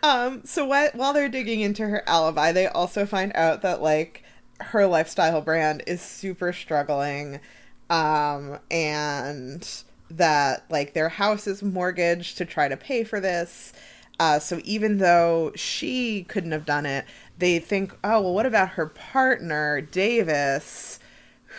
[0.07, 4.23] Um, so wh- while they're digging into her alibi, they also find out that like
[4.61, 7.41] her lifestyle brand is super struggling,
[7.89, 9.67] um, and
[10.09, 13.73] that like their house is mortgaged to try to pay for this.
[14.17, 17.03] Uh, so even though she couldn't have done it,
[17.37, 20.99] they think, oh well, what about her partner Davis,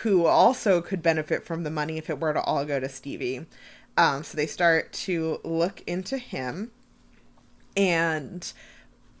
[0.01, 3.45] who also could benefit from the money if it were to all go to Stevie.
[3.95, 6.71] Um, so they start to look into him
[7.75, 8.53] and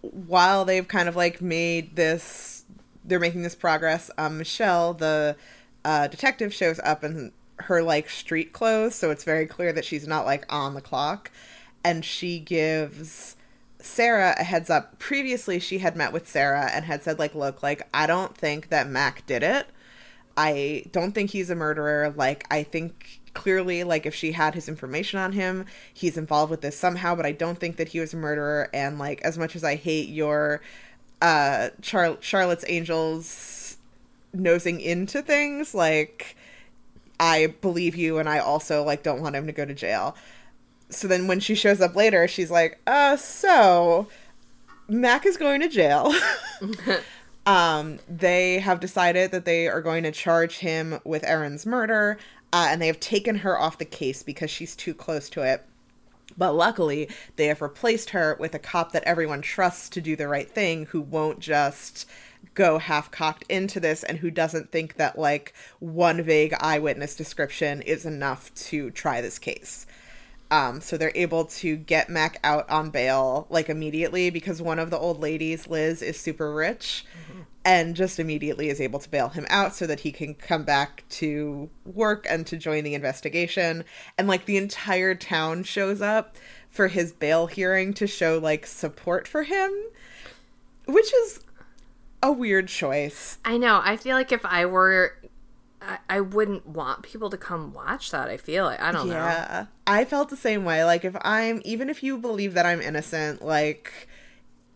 [0.01, 2.63] while they've kind of like made this
[3.03, 5.35] they're making this progress um michelle the
[5.85, 7.31] uh, detective shows up in
[7.61, 11.31] her like street clothes so it's very clear that she's not like on the clock.
[11.83, 13.35] And she gives
[13.81, 14.99] sarah a heads up.
[14.99, 18.69] Previously she had met with sarah and had said like look like i don't think
[18.69, 19.67] that mac did it.
[20.37, 22.13] I don't think he's a murderer.
[22.15, 26.61] Like i think clearly like if she had his information on him he's involved with
[26.61, 28.69] this somehow but i don't think that he was a murderer.
[28.73, 30.61] And like as much as i hate your
[31.21, 33.77] uh Char- charlotte's angels
[34.33, 36.35] nosing into things like
[37.19, 40.15] i believe you and i also like don't want him to go to jail.
[40.91, 44.07] So then when she shows up later she's like uh so
[44.87, 46.13] mac is going to jail.
[47.45, 52.19] Um they have decided that they are going to charge him with aaron's murder
[52.51, 55.65] uh, and they have taken her off the case because she's too close to it.
[56.37, 60.27] But luckily, they have replaced her with a cop that everyone trusts to do the
[60.27, 62.07] right thing who won't just
[62.53, 67.81] go half cocked into this and who doesn't think that, like, one vague eyewitness description
[67.81, 69.85] is enough to try this case.
[70.51, 74.89] Um, so they're able to get Mac out on bail like immediately because one of
[74.89, 77.05] the old ladies, Liz, is super rich
[77.69, 81.03] and just immediately is able to bail him out so that he can come back
[81.07, 83.85] to work and to join the investigation.
[84.17, 86.35] And like the entire town shows up
[86.67, 89.71] for his bail hearing to show like support for him,
[90.87, 91.41] which is
[92.23, 93.37] a weird choice.
[93.45, 93.79] I know.
[93.83, 95.13] I feel like if I were
[95.79, 98.29] I, I wouldn't want people to come watch that.
[98.29, 99.13] I feel like I don't know.
[99.13, 99.67] Yeah.
[99.85, 100.83] I felt the same way.
[100.83, 104.09] Like if I'm even if you believe that I'm innocent, like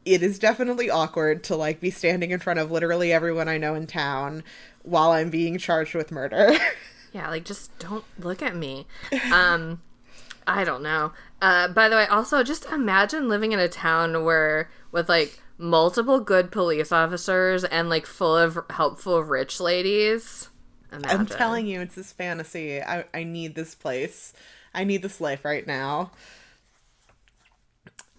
[0.05, 3.75] it is definitely awkward to like be standing in front of literally everyone I know
[3.75, 4.43] in town
[4.83, 6.53] while I'm being charged with murder.
[7.13, 8.87] Yeah, like just don't look at me.
[9.31, 9.83] Um
[10.47, 11.13] I don't know.
[11.43, 16.19] Uh by the way, also just imagine living in a town where with like multiple
[16.19, 20.49] good police officers and like full of helpful rich ladies.
[20.91, 21.19] Imagine.
[21.19, 22.81] I'm telling you, it's this fantasy.
[22.81, 24.33] I, I need this place.
[24.73, 26.11] I need this life right now.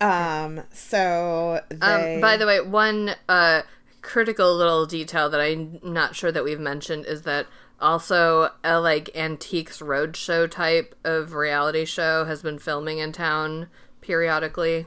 [0.01, 2.15] Um, so they...
[2.17, 3.63] Um, by the way, one uh,
[4.03, 7.47] critical little detail that I'm not sure that we've mentioned is that
[7.81, 13.69] also a like antiques roadshow type of reality show has been filming in town
[14.01, 14.87] periodically,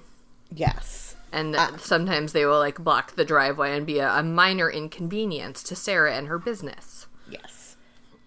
[0.54, 1.16] yes.
[1.32, 1.76] and Ah.
[1.80, 6.14] sometimes they will like block the driveway and be a, a minor inconvenience to Sarah
[6.16, 7.08] and her business.
[7.30, 7.76] Yes.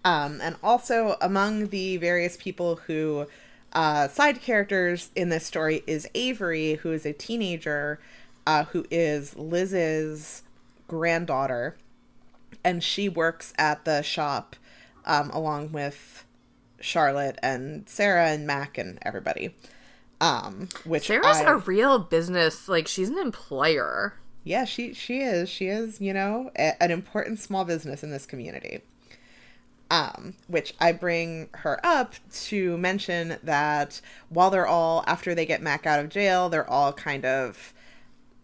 [0.03, 3.27] Um, and also among the various people who
[3.73, 7.99] uh, side characters in this story is Avery, who is a teenager,
[8.45, 10.43] uh, who is Liz's
[10.87, 11.77] granddaughter,
[12.63, 14.55] and she works at the shop
[15.05, 16.25] um, along with
[16.79, 19.55] Charlotte and Sarah and Mac and everybody.
[20.19, 24.13] Um, which Sarah's I- a real business, like she's an employer.
[24.43, 25.49] yeah, she she is.
[25.49, 28.81] She is, you know, a, an important small business in this community.
[29.91, 33.99] Um, which I bring her up to mention that
[34.29, 37.73] while they're all after they get Mac out of jail, they're all kind of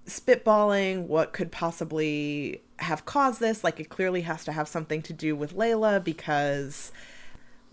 [0.05, 3.63] spitballing what could possibly have caused this.
[3.63, 6.91] Like it clearly has to have something to do with Layla because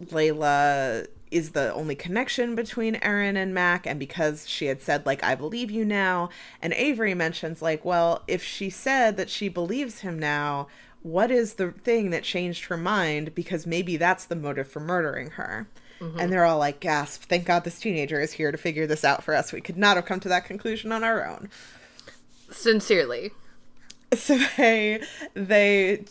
[0.00, 5.24] Layla is the only connection between Erin and Mac, and because she had said, like,
[5.24, 6.28] I believe you now,
[6.62, 10.68] and Avery mentions, like, well, if she said that she believes him now,
[11.04, 13.34] what is the thing that changed her mind?
[13.34, 15.68] Because maybe that's the motive for murdering her.
[16.00, 16.18] Mm-hmm.
[16.18, 19.22] And they're all like, gasp, thank God this teenager is here to figure this out
[19.22, 19.52] for us.
[19.52, 21.50] We could not have come to that conclusion on our own.
[22.50, 23.32] Sincerely.
[24.14, 25.02] so they
[25.34, 26.04] they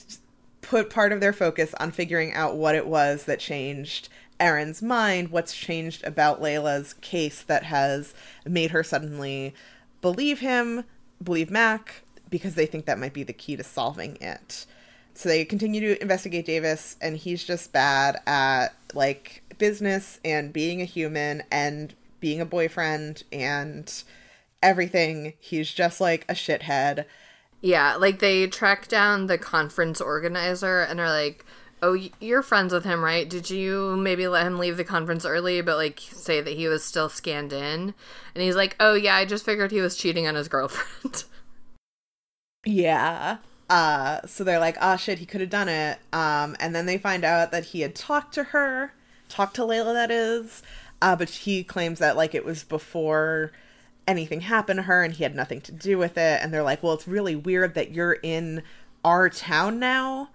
[0.61, 5.29] put part of their focus on figuring out what it was that changed Erin's mind,
[5.29, 8.13] what's changed about Layla's case that has
[8.45, 9.55] made her suddenly
[10.01, 10.83] believe him,
[11.21, 14.67] believe Mac, because they think that might be the key to solving it.
[15.15, 20.81] So they continue to investigate Davis, and he's just bad at like business and being
[20.81, 24.03] a human and being a boyfriend and
[24.61, 25.33] everything.
[25.39, 27.05] He's just like a shithead.
[27.61, 31.45] Yeah, like they track down the conference organizer and are like,
[31.81, 33.29] "Oh, you're friends with him, right?
[33.29, 36.83] Did you maybe let him leave the conference early, but like say that he was
[36.83, 37.93] still scanned in?"
[38.35, 41.23] And he's like, "Oh yeah, I just figured he was cheating on his girlfriend."
[42.65, 43.37] Yeah.
[43.69, 45.99] Uh, so they're like, oh shit, he could have done it.
[46.11, 48.93] Um, and then they find out that he had talked to her,
[49.29, 50.61] talked to Layla, that is.
[51.01, 53.51] Uh, but he claims that like it was before
[54.07, 56.41] anything happened to her and he had nothing to do with it.
[56.41, 58.63] And they're like, well, it's really weird that you're in
[59.03, 60.29] our town now.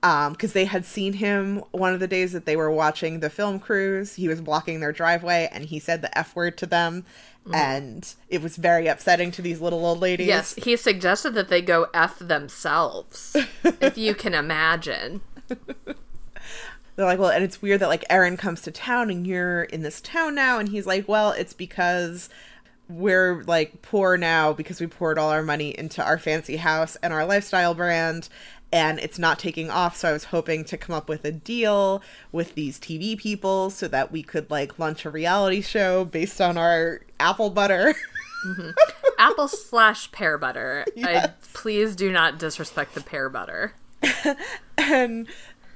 [0.00, 3.30] Um, because they had seen him one of the days that they were watching the
[3.30, 4.14] film crews.
[4.14, 7.04] He was blocking their driveway and he said the F word to them.
[7.48, 7.54] Mm-hmm.
[7.54, 10.26] And it was very upsetting to these little old ladies.
[10.26, 13.34] yes, he suggested that they go f themselves,
[13.64, 15.22] if you can imagine.
[15.48, 19.82] they're like, well, and it's weird that like Erin comes to town and you're in
[19.82, 22.28] this town now, and he's like, well, it's because
[22.88, 27.12] we're like poor now because we poured all our money into our fancy house and
[27.12, 28.28] our lifestyle brand
[28.70, 32.02] and it's not taking off so i was hoping to come up with a deal
[32.32, 36.58] with these tv people so that we could like launch a reality show based on
[36.58, 37.94] our apple butter
[39.18, 40.84] Apple slash pear butter.
[41.02, 43.74] I, please do not disrespect the pear butter.
[44.78, 45.26] and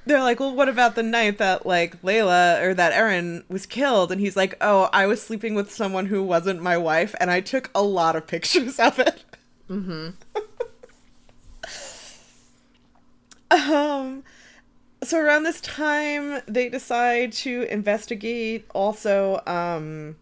[0.06, 4.12] they're like, well, what about the night that like Layla or that Erin was killed?
[4.12, 7.40] And he's like, oh, I was sleeping with someone who wasn't my wife, and I
[7.40, 9.24] took a lot of pictures of it.
[9.68, 10.10] Mm-hmm.
[13.52, 14.24] um.
[15.04, 20.16] So around this time, they decide to investigate also um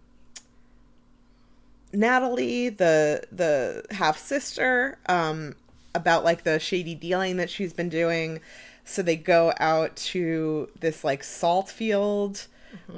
[1.92, 5.56] Natalie, the the half sister, um,
[5.94, 8.40] about like the shady dealing that she's been doing.
[8.84, 12.46] So they go out to this like salt field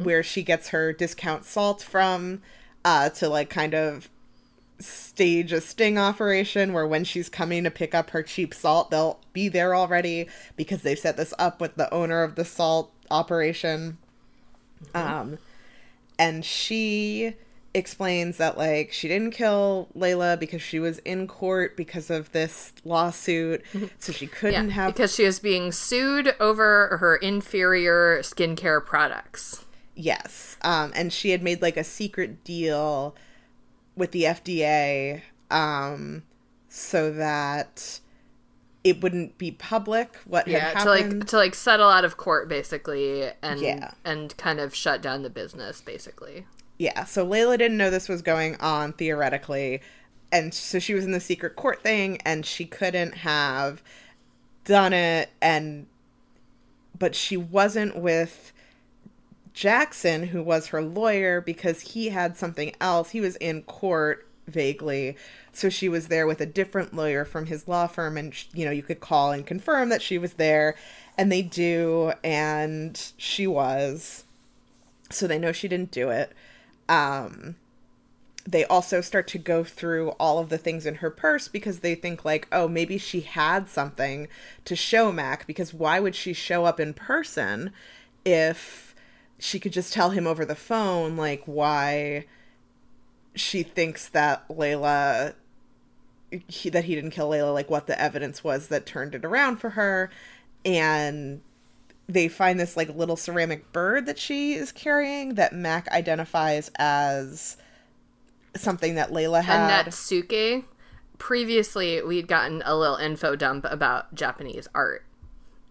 [0.03, 2.43] where she gets her discount salt from
[2.85, 4.09] uh, to like kind of
[4.83, 9.20] stage a sting operation where when she's coming to pick up her cheap salt, they'll
[9.33, 13.99] be there already because they've set this up with the owner of the salt operation.
[14.95, 15.39] Um,
[16.18, 17.35] and she
[17.74, 22.72] explains that like she didn't kill Layla because she was in court because of this
[22.85, 23.62] lawsuit,
[23.99, 29.64] so she couldn't Yeah, have because she is being sued over her inferior skincare products.
[29.95, 30.57] Yes.
[30.62, 33.14] Um, and she had made like a secret deal
[33.97, 36.22] with the FDA um,
[36.68, 38.01] so that
[38.84, 42.49] it wouldn't be public what Yeah, had to like to like settle out of court
[42.49, 43.93] basically and Yeah.
[44.05, 46.47] and kind of shut down the business basically.
[46.78, 47.05] yeah.
[47.05, 49.80] So Layla didn't know this was going on theoretically.
[50.32, 53.82] And so she was in the secret court thing and she couldn't have
[54.64, 55.28] done it.
[55.43, 55.86] And,
[56.99, 58.53] but she wasn't with
[59.55, 63.11] Jackson, who was her lawyer, because he had something else.
[63.11, 65.16] He was in court vaguely.
[65.53, 68.70] So she was there with a different lawyer from his law firm, and, you know,
[68.70, 70.74] you could call and confirm that she was there.
[71.18, 74.24] And they do, and she was.
[75.11, 76.32] So they know she didn't do it.
[76.88, 77.57] Um,
[78.46, 81.94] they also start to go through all of the things in her purse because they
[81.94, 84.26] think like oh maybe she had something
[84.64, 87.72] to show mac because why would she show up in person
[88.24, 88.91] if
[89.43, 92.24] she could just tell him over the phone like why
[93.34, 95.34] she thinks that layla
[96.49, 99.57] he, that he didn't kill layla like what the evidence was that turned it around
[99.57, 100.11] for her
[100.64, 101.40] and
[102.09, 107.57] they find this like little ceramic bird that she is carrying that mac identifies as
[108.55, 109.86] something that Layla had And had.
[109.86, 110.64] Netsuke,
[111.18, 115.05] previously we'd gotten a little info dump about Japanese art.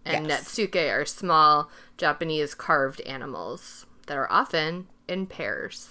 [0.04, 0.44] And Yes.
[0.44, 5.90] Netsuke are small Japanese carved animals that are often in pairs.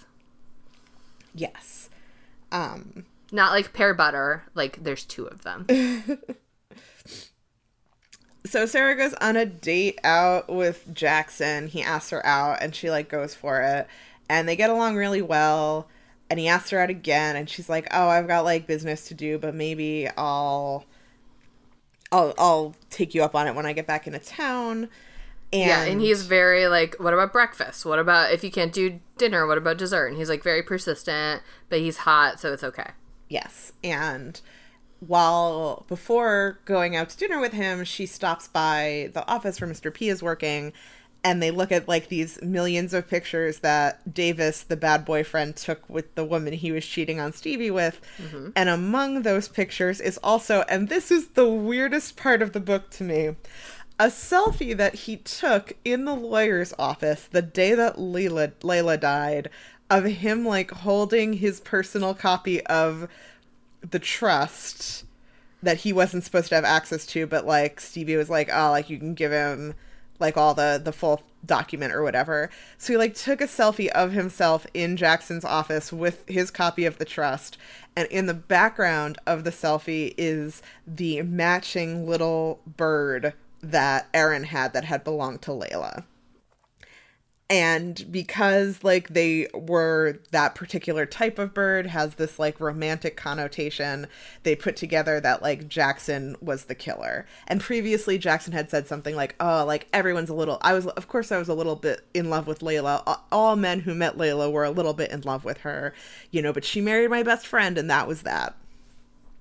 [1.34, 1.90] yes.
[2.52, 5.66] Um Not like pear butter, like there's two of them.
[8.46, 11.68] so Sarah goes on a date out with Jackson.
[11.68, 13.88] He asks her out and she like goes for it.
[14.30, 15.88] And they get along really well.
[16.30, 19.14] And he asks her out again and she's like, "Oh, I've got like business to
[19.14, 20.86] do, but maybe I'll
[22.12, 24.90] I'll I'll take you up on it when I get back into town."
[25.54, 27.86] And yeah, and he's very like, what about breakfast?
[27.86, 29.46] What about if you can't do dinner?
[29.46, 30.08] What about dessert?
[30.08, 32.92] And he's like very persistent, but he's hot, so it's okay.
[33.28, 33.74] Yes.
[33.84, 34.40] And
[35.02, 39.94] while before going out to dinner with him, she stops by the office where Mr.
[39.94, 40.72] P is working
[41.24, 45.88] and they look at like these millions of pictures that Davis, the bad boyfriend, took
[45.88, 48.02] with the woman he was cheating on Stevie with.
[48.18, 48.50] Mm-hmm.
[48.56, 52.90] And among those pictures is also, and this is the weirdest part of the book
[52.92, 53.36] to me,
[54.00, 59.50] a selfie that he took in the lawyer's office the day that Layla, Layla died
[59.92, 63.08] of him like holding his personal copy of
[63.88, 65.06] the trust
[65.62, 68.90] that he wasn't supposed to have access to, but like Stevie was like, oh, like
[68.90, 69.76] you can give him
[70.22, 72.50] like all the the full document or whatever.
[72.78, 76.98] So he like took a selfie of himself in Jackson's office with his copy of
[76.98, 77.58] the trust,
[77.96, 84.74] and in the background of the selfie is the matching little bird that Erin had
[84.74, 86.06] that had belonged to Layla
[87.52, 94.08] and because like they were that particular type of bird has this like romantic connotation
[94.44, 99.16] they put together that like jackson was the killer and previously jackson had said something
[99.18, 102.06] like oh like everyone's a little i was of course i was a little bit
[102.14, 105.44] in love with layla all men who met layla were a little bit in love
[105.44, 105.94] with her
[106.32, 108.56] you know but she married my best friend and that was that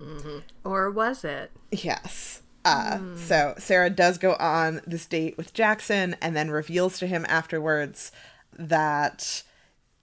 [0.01, 0.39] mm-hmm.
[0.65, 1.51] Or was it?
[1.71, 2.40] Yes.
[2.65, 7.25] Uh, So Sarah does go on this date with Jackson and then reveals to him
[7.29, 8.13] afterwards
[8.59, 9.43] that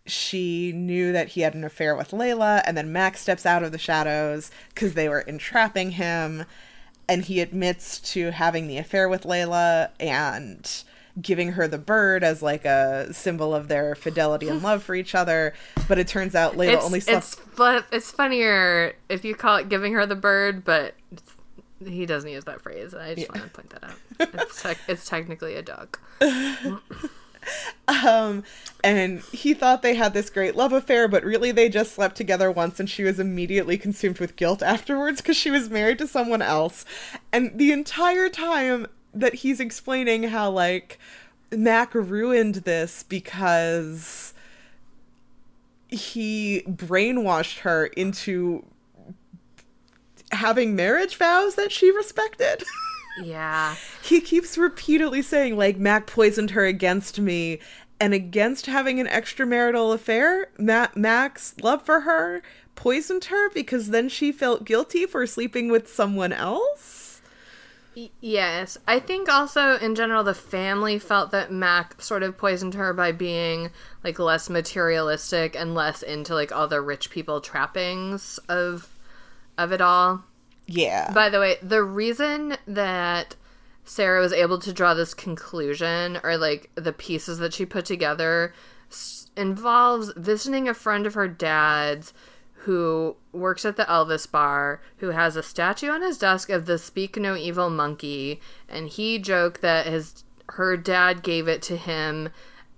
[0.05, 2.61] she knew that he had an affair with Layla.
[2.65, 6.45] And then Max steps out of the shadows because they were entrapping him.
[7.09, 10.83] And he admits to having the affair with Layla and
[11.21, 15.15] giving her the bird as like a symbol of their fidelity and love for each
[15.15, 15.53] other.
[15.87, 17.37] But it turns out Layla It's only slept.
[17.57, 20.95] it's it's funnier if you call it giving her the bird, but
[21.85, 22.93] he doesn't use that phrase.
[22.93, 23.95] I just want to point that out.
[24.33, 25.97] It's tec- it's technically a dog.
[27.87, 28.43] Um,
[28.83, 32.51] and he thought they had this great love affair, but really they just slept together
[32.51, 36.41] once and she was immediately consumed with guilt afterwards because she was married to someone
[36.41, 36.83] else.
[37.31, 40.99] And the entire time that he's explaining how, like,
[41.51, 44.33] Mac ruined this because
[45.87, 48.65] he brainwashed her into
[50.31, 52.63] having marriage vows that she respected.
[53.23, 53.73] Yeah.
[54.03, 57.57] he keeps repeatedly saying like Mac poisoned her against me
[57.99, 62.43] and against having an extramarital affair, Ma- Mac's love for her
[62.75, 67.21] poisoned her because then she felt guilty for sleeping with someone else.
[67.95, 72.75] Y- Yes, I think also in general the family felt that Mac sort of poisoned
[72.75, 73.71] her by being
[74.03, 78.87] like less materialistic and less into like all the rich people trappings of
[79.57, 80.23] of it all.
[80.65, 81.11] Yeah.
[81.13, 83.35] By the way, the reason that
[83.85, 88.53] Sarah was able to draw this conclusion or like the pieces that she put together
[88.91, 92.13] s- involves visiting a friend of her dad's
[92.61, 96.77] who works at the Elvis bar, who has a statue on his desk of the
[96.77, 102.29] Speak No Evil monkey, and he joked that his her dad gave it to him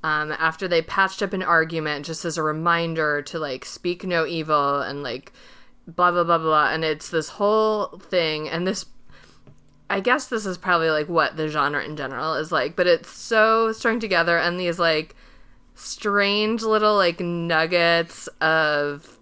[0.04, 4.28] um, after they patched up an argument, just as a reminder to like speak no
[4.28, 5.34] evil and like
[5.96, 6.72] blah blah blah blah.
[6.72, 8.86] And it's this whole thing, and this
[9.90, 13.10] I guess this is probably like what the genre in general is like, but it's
[13.10, 15.16] so strung together and these like
[15.74, 19.18] strange little like nuggets of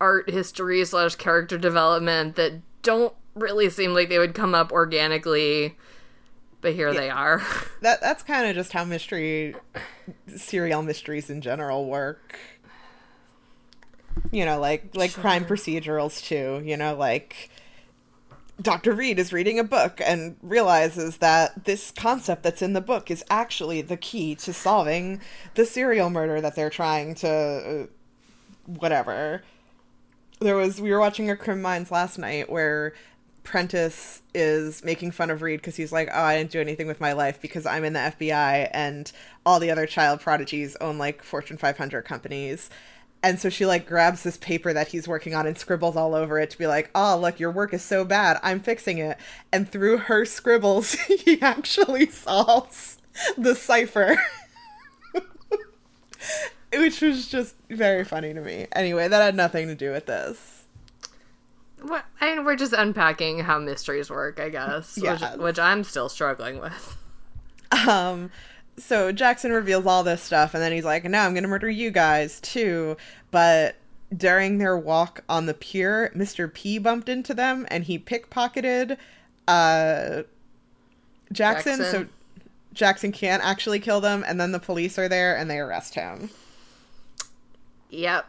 [0.00, 5.76] art history slash character development that don't really seem like they would come up organically,
[6.60, 7.42] but here they are.
[7.80, 9.54] that that's kind of just how mystery
[10.36, 12.38] serial mysteries in general work.
[14.30, 17.50] You know, like like crime procedurals too, you know, like
[18.60, 18.92] Dr.
[18.92, 23.24] Reid is reading a book and realizes that this concept that's in the book is
[23.30, 25.20] actually the key to solving
[25.54, 27.86] the serial murder that they're trying to uh,
[28.66, 29.42] whatever.
[30.40, 32.94] There was we were watching a Crim Minds last night where
[33.44, 37.00] Prentiss is making fun of Reid because he's like, "Oh, I didn't do anything with
[37.00, 39.10] my life because I'm in the FBI and
[39.46, 42.68] all the other child prodigies own like Fortune 500 companies."
[43.22, 46.38] And so she like grabs this paper that he's working on and scribbles all over
[46.38, 48.38] it to be like, "Oh, look, your work is so bad.
[48.42, 49.18] I'm fixing it."
[49.52, 52.96] And through her scribbles, he actually solves
[53.36, 54.16] the cipher.
[56.72, 58.66] Which was just very funny to me.
[58.72, 60.64] Anyway, that had nothing to do with this.
[61.82, 65.20] What I mean, we're just unpacking how mysteries work, I guess, Yes.
[65.32, 66.96] which, which I'm still struggling with.
[67.88, 68.30] Um,
[68.80, 71.90] so Jackson reveals all this stuff, and then he's like, "Now I'm gonna murder you
[71.90, 72.96] guys too."
[73.30, 73.76] But
[74.16, 76.52] during their walk on the pier, Mr.
[76.52, 78.96] P bumped into them, and he pickpocketed
[79.46, 80.22] uh,
[81.32, 81.78] Jackson.
[81.78, 81.84] Jackson.
[81.84, 82.06] So
[82.72, 86.30] Jackson can't actually kill them, and then the police are there and they arrest him.
[87.90, 88.26] Yep.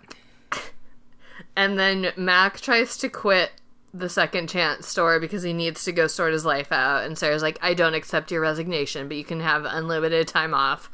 [1.56, 3.52] And then Mac tries to quit
[3.94, 7.04] the second chance store because he needs to go sort his life out.
[7.04, 10.90] And Sarah's like, I don't accept your resignation, but you can have unlimited time off.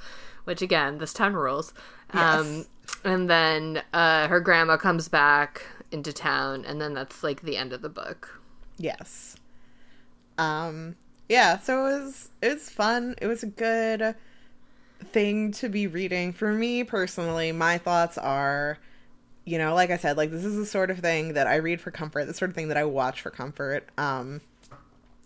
[0.46, 1.74] Which, again, this town rules.
[2.12, 2.68] Um, Yes.
[3.04, 7.74] and then uh, her grandma comes back into town, and then that's like the end
[7.74, 8.40] of the book.
[8.78, 9.36] Yes.
[10.38, 10.96] Um
[11.30, 13.16] yeah, so it was it was fun.
[13.22, 14.16] It was a good
[15.12, 16.32] thing to be reading.
[16.32, 18.78] For me personally, my thoughts are
[19.48, 21.80] you know, like I said, like this is the sort of thing that I read
[21.80, 23.88] for comfort, the sort of thing that I watch for comfort.
[23.98, 24.42] Um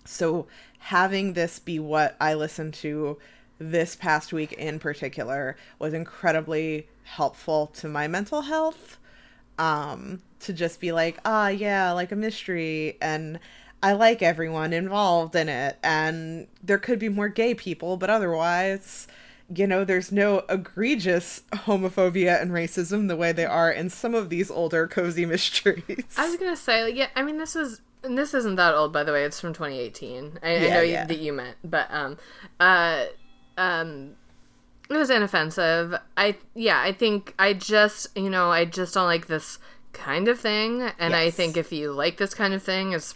[0.06, 0.48] so
[0.80, 3.18] having this be what I listened to
[3.60, 8.98] this past week in particular was incredibly helpful to my mental health
[9.60, 13.38] um to just be like ah yeah like a mystery and
[13.84, 19.08] i like everyone involved in it and there could be more gay people but otherwise
[19.54, 24.30] you know there's no egregious homophobia and racism the way they are in some of
[24.30, 28.18] these older cozy mysteries I was gonna say, like, yeah, I mean, this is and
[28.18, 29.24] this isn't that old, by the way.
[29.24, 30.40] It's from 2018.
[30.42, 31.02] I, I know yeah.
[31.02, 32.18] You, that you meant, but um,
[32.60, 33.06] uh,
[33.58, 34.16] um,
[34.90, 35.96] it was inoffensive.
[36.18, 39.60] I yeah, I think I just you know I just don't like this
[39.94, 43.16] kind of thing, and I think if you like this kind of thing, it's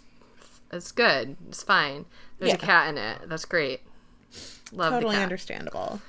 [0.72, 1.36] it's good.
[1.48, 2.06] It's fine.
[2.38, 3.28] There's a cat in it.
[3.28, 3.82] That's great.
[4.72, 6.02] Love totally understandable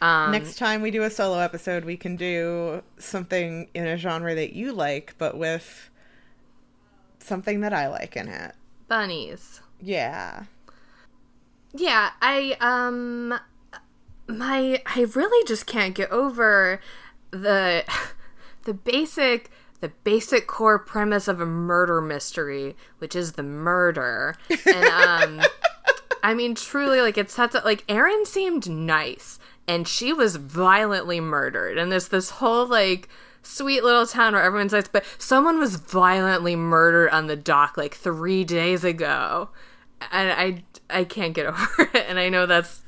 [0.00, 4.34] Um, next time we do a solo episode we can do something in a genre
[4.34, 5.90] that you like but with
[7.18, 8.54] something that i like in it
[8.88, 9.60] bunnies.
[9.80, 10.44] yeah
[11.72, 13.38] Yeah, I um
[14.26, 16.80] my I really just can't get over
[17.30, 17.84] the
[18.64, 24.34] the basic the basic core premise of a murder mystery, which is the murder.
[24.66, 25.46] And um
[26.22, 31.20] I mean truly like it sets up like Erin seemed nice and she was violently
[31.20, 31.78] murdered.
[31.78, 33.08] And there's this whole like
[33.42, 37.94] sweet little town where everyone's nice, but someone was violently murdered on the dock like
[37.94, 39.50] three days ago
[40.12, 42.06] and I I can't get over it.
[42.08, 42.82] And I know that's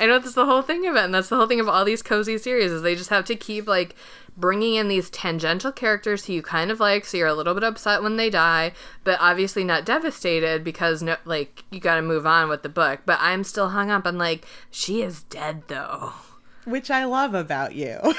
[0.00, 1.84] I know that's the whole thing of it, and that's the whole thing of all
[1.84, 3.94] these cozy series is they just have to keep like
[4.36, 7.62] bringing in these tangential characters who you kind of like, so you're a little bit
[7.64, 8.72] upset when they die,
[9.04, 13.00] but obviously not devastated because no, like you got to move on with the book.
[13.06, 16.12] But I'm still hung up on like she is dead though.
[16.64, 17.98] which I love about you.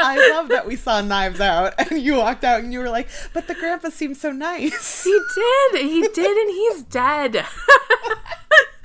[0.00, 3.08] I love that we saw Knives Out and you walked out and you were like,
[3.32, 5.02] but the grandpa seems so nice.
[5.02, 5.82] He did.
[5.82, 7.44] He did, and he's dead.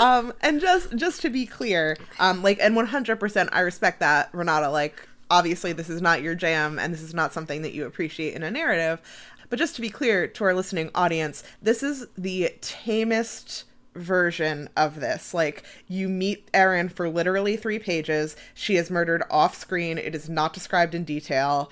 [0.00, 4.00] um, and just just to be clear, um, like, and one hundred percent, I respect
[4.00, 4.70] that, Renata.
[4.70, 8.34] Like, obviously, this is not your jam, and this is not something that you appreciate
[8.34, 9.00] in a narrative.
[9.48, 15.00] But just to be clear to our listening audience, this is the tamest version of
[15.00, 15.32] this.
[15.32, 18.36] Like, you meet Erin for literally three pages.
[18.54, 19.98] She is murdered off screen.
[19.98, 21.70] It is not described in detail.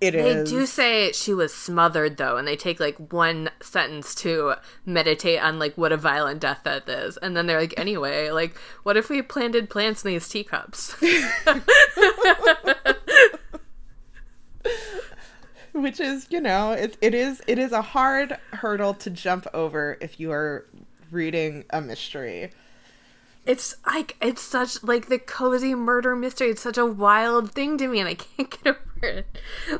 [0.00, 0.48] It they is.
[0.48, 4.54] do say she was smothered though, and they take like one sentence to
[4.86, 8.56] meditate on like what a violent death that is, and then they're like, anyway, like
[8.84, 10.94] what if we planted plants in these teacups?
[15.72, 19.96] which is you know it, it is it is a hard hurdle to jump over
[20.00, 20.66] if you are
[21.10, 22.50] reading a mystery
[23.48, 27.88] it's like it's such like the cozy murder mystery it's such a wild thing to
[27.88, 29.26] me and i can't get over it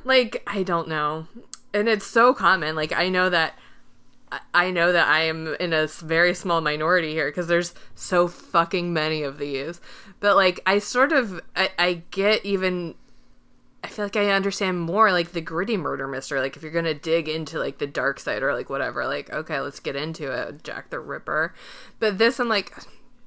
[0.05, 1.29] like i don't know
[1.73, 3.57] and it's so common like i know that
[4.53, 8.93] I know that I am in a very small minority here because there's so fucking
[8.93, 9.81] many of these.
[10.21, 12.95] But like, I sort of I, I get even
[13.83, 16.41] I feel like I understand more like the gritty murder mystery.
[16.41, 19.61] Like if you're gonna dig into like the dark side or like whatever, like okay,
[19.61, 21.55] let's get into it, Jack the Ripper.
[21.99, 22.75] But this, I'm like,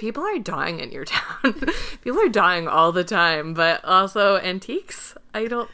[0.01, 1.53] people are dying in your town.
[2.01, 5.15] people are dying all the time, but also antiques.
[5.33, 5.69] I don't.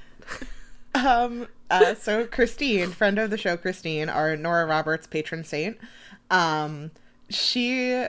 [0.96, 1.48] um.
[1.72, 1.96] Uh.
[1.96, 5.78] So Christine, friend of the show, Christine, our Nora Roberts patron saint.
[6.30, 6.92] Um.
[7.30, 8.06] She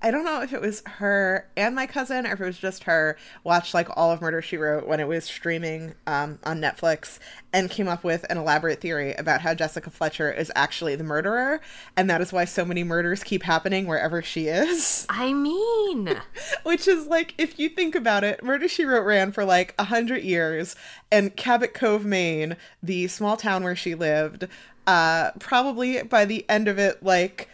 [0.00, 2.84] I don't know if it was her and my cousin or if it was just
[2.84, 7.18] her watched like all of Murder She Wrote when it was streaming um, on Netflix
[7.52, 11.60] and came up with an elaborate theory about how Jessica Fletcher is actually the murderer
[11.96, 15.04] and that is why so many murders keep happening wherever she is.
[15.10, 16.16] I mean,
[16.62, 19.84] which is like if you think about it, Murder She Wrote ran for like a
[19.84, 20.76] hundred years
[21.10, 24.46] and Cabot Cove, Maine, the small town where she lived,
[24.86, 27.48] uh, probably by the end of it, like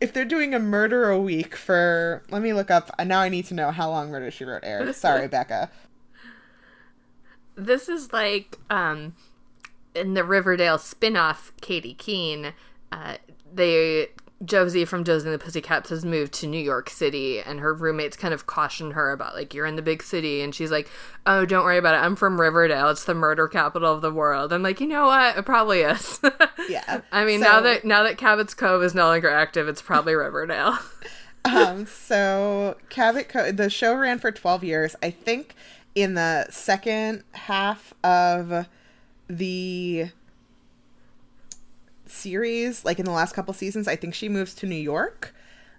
[0.00, 3.44] if they're doing a murder a week for let me look up now i need
[3.46, 4.94] to know how long murder she wrote aired.
[4.94, 5.70] Sorry becca.
[7.56, 9.14] This is like um
[9.94, 12.52] in the riverdale spin-off katy keene
[12.90, 13.16] uh
[13.52, 14.08] they
[14.44, 18.16] Josie from Josie and the Pussycats has moved to New York City, and her roommates
[18.16, 20.88] kind of cautioned her about like you're in the big city, and she's like,
[21.26, 21.98] "Oh, don't worry about it.
[21.98, 22.90] I'm from Riverdale.
[22.90, 25.36] It's the murder capital of the world." I'm like, you know what?
[25.36, 26.20] It probably is.
[26.68, 27.00] yeah.
[27.12, 30.14] I mean, so, now that now that Cabot's Cove is no longer active, it's probably
[30.14, 30.78] Riverdale.
[31.44, 31.86] um.
[31.86, 34.96] So Cabot Cove, the show ran for 12 years.
[35.02, 35.54] I think
[35.94, 38.66] in the second half of
[39.28, 40.10] the
[42.06, 45.34] series, like in the last couple seasons, I think she moves to New York.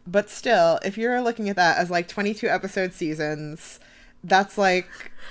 [0.07, 3.79] But still, if you're looking at that as like 22 episode seasons,
[4.23, 4.87] that's like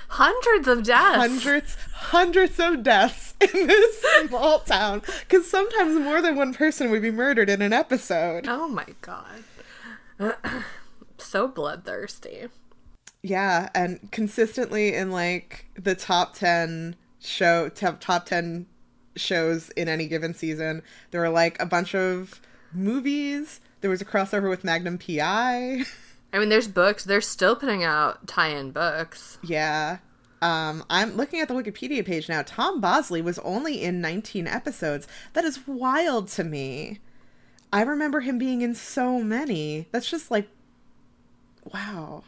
[0.09, 1.17] hundreds of deaths.
[1.17, 5.01] Hundreds, hundreds of deaths in this small town.
[5.21, 8.45] Because sometimes more than one person would be murdered in an episode.
[8.47, 9.43] Oh my god.
[11.17, 12.47] so bloodthirsty.
[13.21, 18.67] Yeah, and consistently in like the top 10 show, top, top 10
[19.15, 20.81] shows in any given season.
[21.11, 22.41] There were like a bunch of
[22.73, 23.59] movies.
[23.81, 25.83] There was a crossover with Magnum PI.
[26.33, 27.03] I mean, there's books.
[27.03, 29.37] They're still putting out tie-in books.
[29.41, 29.99] Yeah.
[30.41, 32.43] Um, I'm looking at the Wikipedia page now.
[32.43, 35.07] Tom Bosley was only in 19 episodes.
[35.33, 36.99] That is wild to me.
[37.71, 39.87] I remember him being in so many.
[39.91, 40.49] That's just like,
[41.73, 42.23] wow.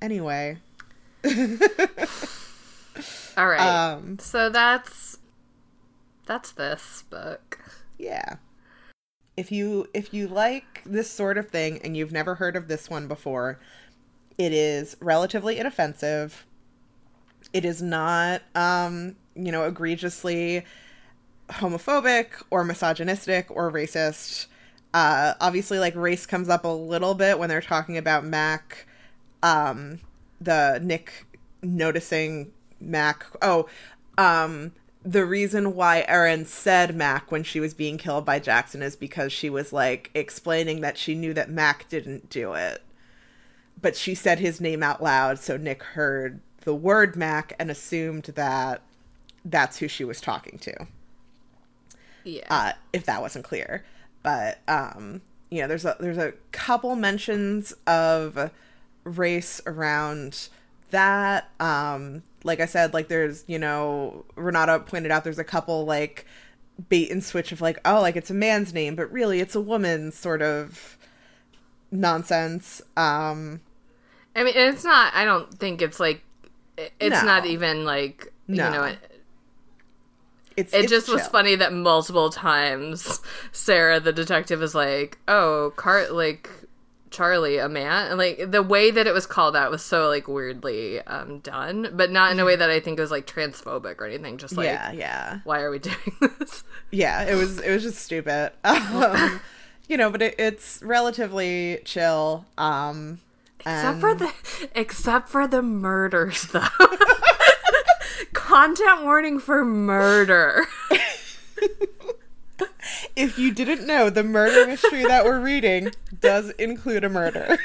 [0.00, 0.58] Anyway.
[3.36, 3.60] All right.
[3.60, 5.13] Um, so that's
[6.26, 7.58] that's this book.
[7.98, 8.36] Yeah.
[9.36, 12.88] If you if you like this sort of thing and you've never heard of this
[12.88, 13.58] one before,
[14.38, 16.46] it is relatively inoffensive.
[17.52, 20.64] It is not um, you know, egregiously
[21.50, 24.46] homophobic or misogynistic or racist.
[24.92, 28.86] Uh obviously like race comes up a little bit when they're talking about Mac
[29.42, 29.98] um
[30.40, 31.26] the Nick
[31.62, 33.26] noticing Mac.
[33.42, 33.66] Oh,
[34.16, 34.72] um
[35.04, 39.32] the reason why Erin said Mac when she was being killed by Jackson is because
[39.32, 42.82] she was like explaining that she knew that Mac didn't do it.
[43.80, 48.24] But she said his name out loud, so Nick heard the word Mac and assumed
[48.34, 48.80] that
[49.44, 50.86] that's who she was talking to.
[52.24, 52.46] Yeah.
[52.48, 53.84] Uh, if that wasn't clear.
[54.22, 58.50] But um, you know, there's a there's a couple mentions of
[59.04, 60.48] race around
[60.90, 61.50] that.
[61.60, 66.26] Um, like I said, like there's, you know, Renata pointed out there's a couple like
[66.88, 69.60] bait and switch of like, oh, like it's a man's name, but really it's a
[69.60, 70.96] woman's sort of
[71.90, 72.82] nonsense.
[72.96, 73.60] Um,
[74.36, 75.14] I mean, it's not.
[75.14, 76.22] I don't think it's like.
[76.76, 77.22] It's No.
[77.24, 78.64] not even like No.
[78.66, 78.82] you know.
[78.84, 78.98] It,
[80.56, 83.20] it's it it's just was funny that multiple times
[83.52, 86.48] Sarah, the detective, is like, "Oh, Cart like
[87.14, 90.28] Charlie, a man," and like the way that it was called out was so like
[90.28, 94.06] weirdly um, done, but not in a way that I think was like transphobic or
[94.06, 94.36] anything.
[94.36, 95.96] Just like, yeah, yeah, why are we doing
[96.38, 96.64] this?
[96.90, 97.22] yeah.
[97.22, 98.52] It was it was just stupid.
[98.64, 99.40] Um,
[99.88, 102.46] you know, but it, it's relatively chill.
[102.58, 103.20] Um,
[103.60, 104.32] Except for the
[104.74, 106.66] except for the murders though.
[108.32, 110.66] Content warning for murder.
[113.16, 115.90] if you didn't know, the murder mystery that we're reading
[116.20, 117.58] does include a murder.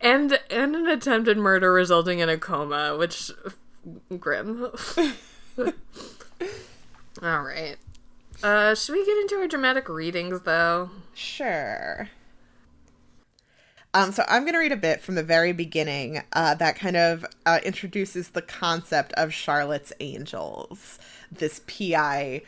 [0.00, 3.30] and and an attempted murder resulting in a coma, which
[4.18, 4.70] grim.
[7.22, 7.76] All right.
[8.42, 10.90] Uh should we get into our dramatic readings though?
[11.14, 12.08] Sure.
[13.94, 16.96] Um, so I'm going to read a bit from the very beginning uh, that kind
[16.96, 20.98] of uh, introduces the concept of Charlotte's Angels,
[21.30, 22.42] this PI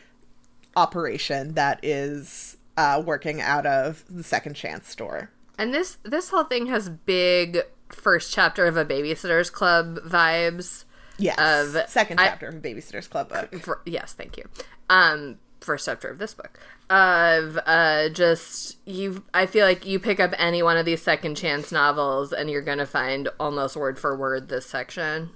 [0.76, 5.30] operation that is uh, working out of the Second Chance store.
[5.58, 10.84] And this this whole thing has big first chapter of a babysitter's club vibes.
[11.18, 11.38] Yes,
[11.74, 13.58] Of- second I- chapter of Babysitter's Club book.
[13.62, 14.44] For, yes, thank you.
[14.90, 16.60] Um, first chapter of this book.
[16.90, 21.36] Of uh, just you, I feel like you pick up any one of these second
[21.36, 25.30] chance novels, and you're gonna find almost word for word this section.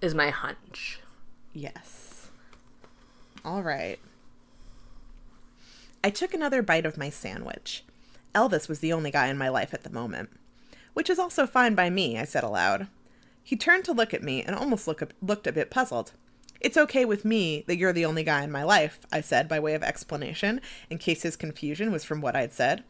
[0.00, 1.00] Is my hunch.
[1.52, 2.28] Yes.
[3.44, 3.98] All right.
[6.02, 7.84] I took another bite of my sandwich.
[8.34, 10.30] Elvis was the only guy in my life at the moment.
[10.94, 12.88] Which is also fine by me, I said aloud.
[13.42, 16.12] He turned to look at me and almost look, looked a bit puzzled.
[16.60, 19.60] It's okay with me that you're the only guy in my life, I said by
[19.60, 22.84] way of explanation, in case his confusion was from what I'd said.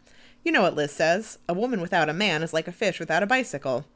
[0.45, 3.23] You know what Liz says a woman without a man is like a fish without
[3.23, 3.87] a bicycle.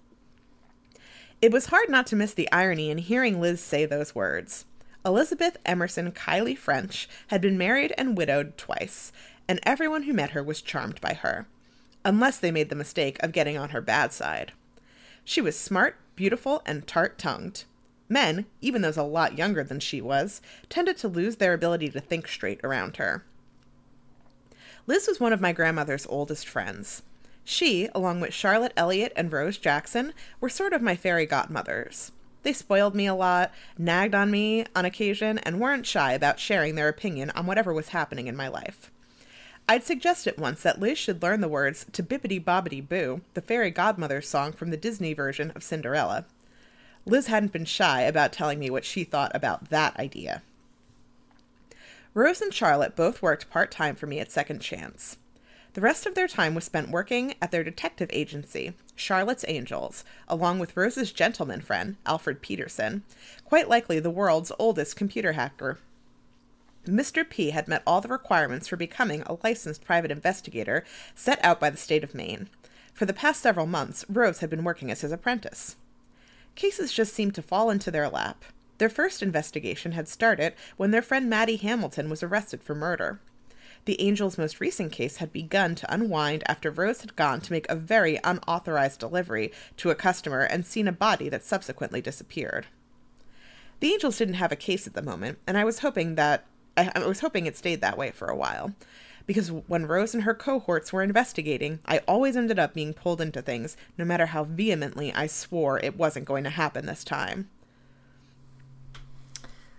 [1.41, 4.65] It was hard not to miss the irony in hearing Liz say those words.
[5.07, 9.13] Elizabeth Emerson Kiley French had been married and widowed twice,
[9.47, 11.47] and everyone who met her was charmed by her,
[12.07, 14.53] unless they made the mistake of getting on her bad side.
[15.23, 17.65] She was smart, beautiful, and tart tongued.
[18.09, 20.41] Men, even those a lot younger than she was,
[20.71, 23.25] tended to lose their ability to think straight around her.
[24.87, 27.03] Liz was one of my grandmother's oldest friends.
[27.45, 32.13] She, along with Charlotte Elliott and Rose Jackson, were sort of my fairy godmothers.
[32.45, 36.75] They spoiled me a lot, nagged on me on occasion, and weren't shy about sharing
[36.75, 38.91] their opinion on whatever was happening in my life.
[39.67, 43.71] I'd suggested once that Liz should learn the words to Bibbidi Bobbidi Boo, the fairy
[43.71, 46.27] godmother's song from the Disney version of Cinderella.
[47.07, 50.43] Liz hadn't been shy about telling me what she thought about that idea.
[52.13, 55.17] Rose and Charlotte both worked part time for me at Second Chance.
[55.75, 60.61] The rest of their time was spent working at their detective agency, Charlotte's Angels, along
[60.61, 63.03] with Rose's gentleman friend, Alfred Peterson,
[63.45, 65.81] quite likely the world's oldest computer hacker.
[66.87, 67.29] Mr.
[67.29, 70.85] P had met all the requirements for becoming a licensed private investigator
[71.17, 72.49] set out by the state of Maine.
[72.93, 75.75] For the past several months, Rose had been working as his apprentice.
[76.55, 78.45] Cases just seemed to fall into their lap.
[78.79, 83.19] Their first investigation had started when their friend Maddie Hamilton was arrested for murder.
[83.85, 87.69] The Angel's most recent case had begun to unwind after Rose had gone to make
[87.69, 92.67] a very unauthorized delivery to a customer and seen a body that subsequently disappeared.
[93.81, 96.91] The Angels didn't have a case at the moment, and I was hoping that I,
[96.95, 98.75] I was hoping it stayed that way for a while.
[99.27, 103.41] Because when Rose and her cohorts were investigating, I always ended up being pulled into
[103.41, 107.49] things, no matter how vehemently I swore it wasn't going to happen this time.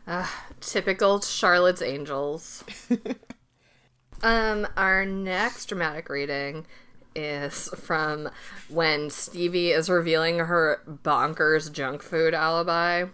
[0.08, 2.64] Ah, typical Charlotte's Angels.
[4.24, 6.66] um, our next dramatic reading
[7.16, 8.30] is from
[8.70, 13.06] when Stevie is revealing her bonkers junk food alibi.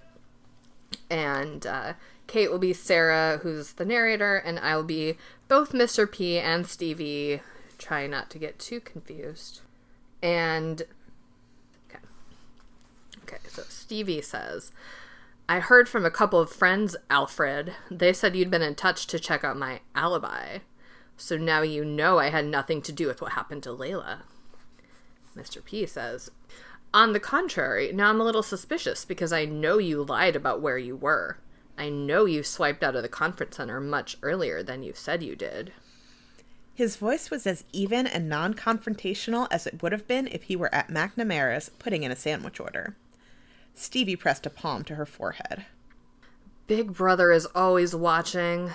[1.10, 1.94] And uh,
[2.28, 6.10] Kait will be Sarah, who's the narrator, and I will be both Mr.
[6.10, 7.42] P and Stevie.
[7.78, 9.62] Try not to get too confused.
[10.24, 10.84] And
[11.90, 12.04] okay.
[13.24, 14.72] Okay, so Stevie says,
[15.50, 17.74] I heard from a couple of friends, Alfred.
[17.90, 20.60] They said you'd been in touch to check out my alibi.
[21.18, 24.20] So now you know I had nothing to do with what happened to Layla.
[25.36, 25.64] Mr.
[25.64, 26.32] P says,
[26.94, 30.78] On the contrary, now I'm a little suspicious because I know you lied about where
[30.78, 31.38] you were.
[31.78, 35.36] I know you swiped out of the conference center much earlier than you said you
[35.36, 35.72] did.
[36.74, 40.56] His voice was as even and non confrontational as it would have been if he
[40.56, 42.96] were at McNamara's putting in a sandwich order.
[43.74, 45.66] Stevie pressed a palm to her forehead.
[46.68, 48.72] Big Brother is always watching.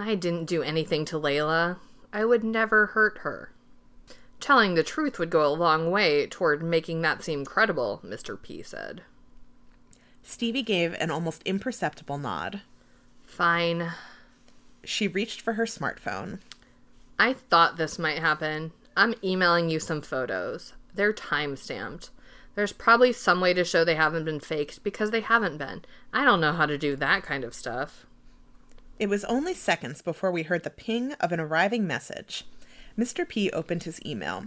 [0.00, 1.76] I didn't do anything to Layla.
[2.12, 3.52] I would never hurt her.
[4.40, 8.40] Telling the truth would go a long way toward making that seem credible, Mr.
[8.40, 9.02] P said.
[10.22, 12.62] Stevie gave an almost imperceptible nod.
[13.24, 13.92] Fine.
[14.82, 16.38] She reached for her smartphone.
[17.18, 18.72] I thought this might happen.
[18.96, 20.72] I'm emailing you some photos.
[20.94, 22.10] They're time stamped.
[22.54, 25.82] There's probably some way to show they haven't been faked because they haven't been.
[26.12, 28.06] I don't know how to do that kind of stuff.
[29.00, 32.44] It was only seconds before we heard the ping of an arriving message.
[32.98, 33.26] Mr.
[33.26, 34.44] P opened his email.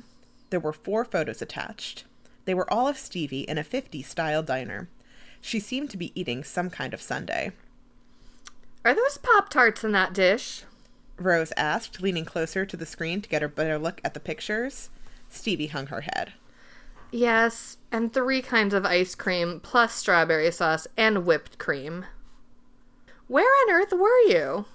[0.51, 2.03] There were four photos attached.
[2.45, 4.89] They were all of Stevie in a 50s style diner.
[5.41, 7.49] She seemed to be eating some kind of sundae.
[8.85, 10.65] Are those Pop Tarts in that dish?
[11.17, 14.91] Rose asked, leaning closer to the screen to get a better look at the pictures.
[15.29, 16.33] Stevie hung her head.
[17.09, 22.05] Yes, and three kinds of ice cream, plus strawberry sauce and whipped cream.
[23.27, 24.65] Where on earth were you?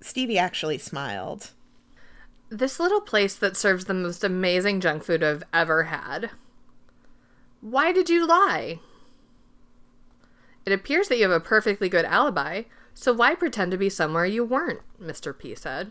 [0.00, 1.50] Stevie actually smiled.
[2.50, 6.30] This little place that serves the most amazing junk food I've ever had.
[7.60, 8.80] Why did you lie?
[10.66, 14.26] It appears that you have a perfectly good alibi, so why pretend to be somewhere
[14.26, 14.80] you weren't?
[15.00, 15.36] Mr.
[15.36, 15.90] P said.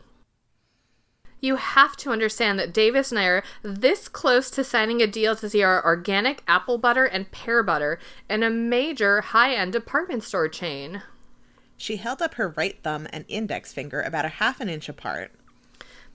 [1.43, 5.35] You have to understand that Davis and I are this close to signing a deal
[5.35, 10.23] to see our organic apple butter and pear butter in a major high end department
[10.23, 11.03] store chain.
[11.75, 15.33] She held up her right thumb and index finger about a half an inch apart.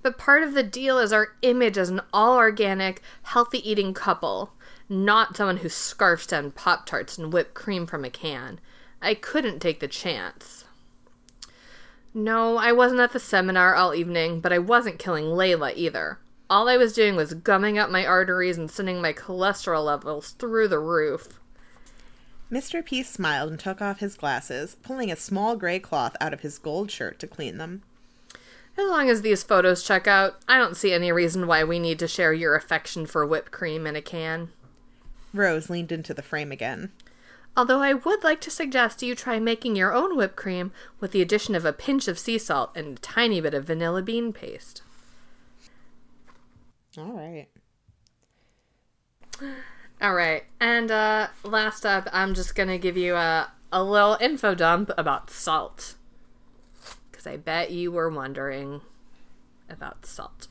[0.00, 4.54] But part of the deal is our image as an all organic, healthy eating couple,
[4.88, 8.60] not someone who scarfs down Pop Tarts and whipped cream from a can.
[9.02, 10.64] I couldn't take the chance.
[12.14, 16.18] No, I wasn't at the seminar all evening, but I wasn't killing Layla either.
[16.50, 20.68] All I was doing was gumming up my arteries and sending my cholesterol levels through
[20.68, 21.38] the roof.
[22.50, 22.82] Mr.
[22.82, 26.58] P smiled and took off his glasses, pulling a small gray cloth out of his
[26.58, 27.82] gold shirt to clean them.
[28.78, 31.98] As long as these photos check out, I don't see any reason why we need
[31.98, 34.48] to share your affection for whipped cream in a can.
[35.34, 36.92] Rose leaned into the frame again.
[37.58, 41.20] Although I would like to suggest you try making your own whipped cream with the
[41.20, 44.82] addition of a pinch of sea salt and a tiny bit of vanilla bean paste.
[46.96, 47.48] All right.
[50.00, 50.44] All right.
[50.60, 54.92] And uh, last up, I'm just going to give you a, a little info dump
[54.96, 55.96] about salt.
[57.10, 58.82] Because I bet you were wondering
[59.68, 60.46] about salt.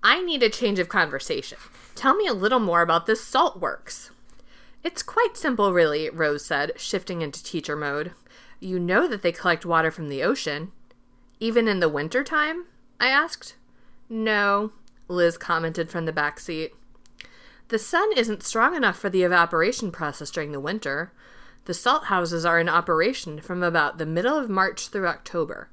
[0.00, 1.58] I need a change of conversation.
[1.96, 4.12] Tell me a little more about this salt works.
[4.82, 8.12] It's quite simple, really, Rose said, shifting into teacher mode.
[8.60, 10.72] You know that they collect water from the ocean.
[11.38, 12.66] Even in the winter time?
[12.98, 13.54] I asked.
[14.08, 14.72] No,
[15.08, 16.74] Liz commented from the back seat.
[17.68, 21.12] The sun isn't strong enough for the evaporation process during the winter.
[21.66, 25.68] The salt houses are in operation from about the middle of March through October.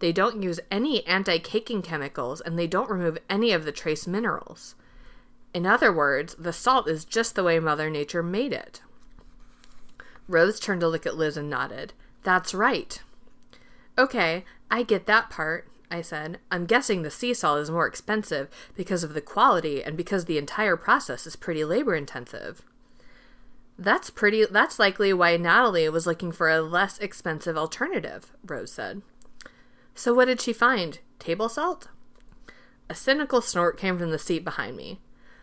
[0.00, 4.06] They don't use any anti caking chemicals and they don't remove any of the trace
[4.06, 4.74] minerals.
[5.54, 8.82] In other words, the salt is just the way Mother Nature made it.
[10.28, 11.94] Rose turned to look at Liz and nodded.
[12.22, 13.00] That's right.
[13.96, 16.38] Okay, I get that part, I said.
[16.50, 20.38] I'm guessing the sea salt is more expensive because of the quality and because the
[20.38, 22.62] entire process is pretty labor intensive.
[23.78, 29.02] That's pretty that's likely why Natalie was looking for a less expensive alternative, Rose said.
[29.94, 30.98] So what did she find?
[31.18, 31.88] Table salt?
[32.90, 35.00] A cynical snort came from the seat behind me.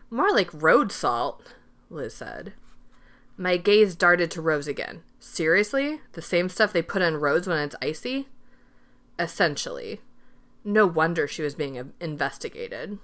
[0.09, 1.53] More like road salt,
[1.89, 2.53] Liz said.
[3.37, 5.03] My gaze darted to Rose again.
[5.19, 6.01] Seriously?
[6.13, 8.27] The same stuff they put on roads when it's icy?
[9.19, 10.01] Essentially.
[10.63, 12.97] No wonder she was being investigated.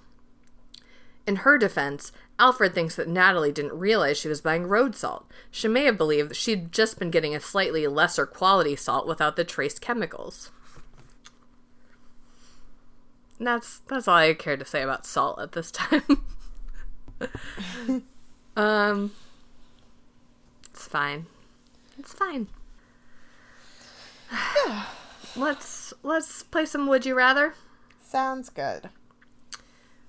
[1.26, 5.30] In her defense, Alfred thinks that Natalie didn't realize she was buying road salt.
[5.50, 9.36] She may have believed that she'd just been getting a slightly lesser quality salt without
[9.36, 10.50] the trace chemicals.
[13.38, 16.24] That's that's all I care to say about salt at this time.
[18.56, 19.12] um,
[20.70, 21.26] it's fine.
[21.98, 22.48] It's fine.
[25.36, 27.54] let's let's play some Would You Rather.
[28.02, 28.90] Sounds good.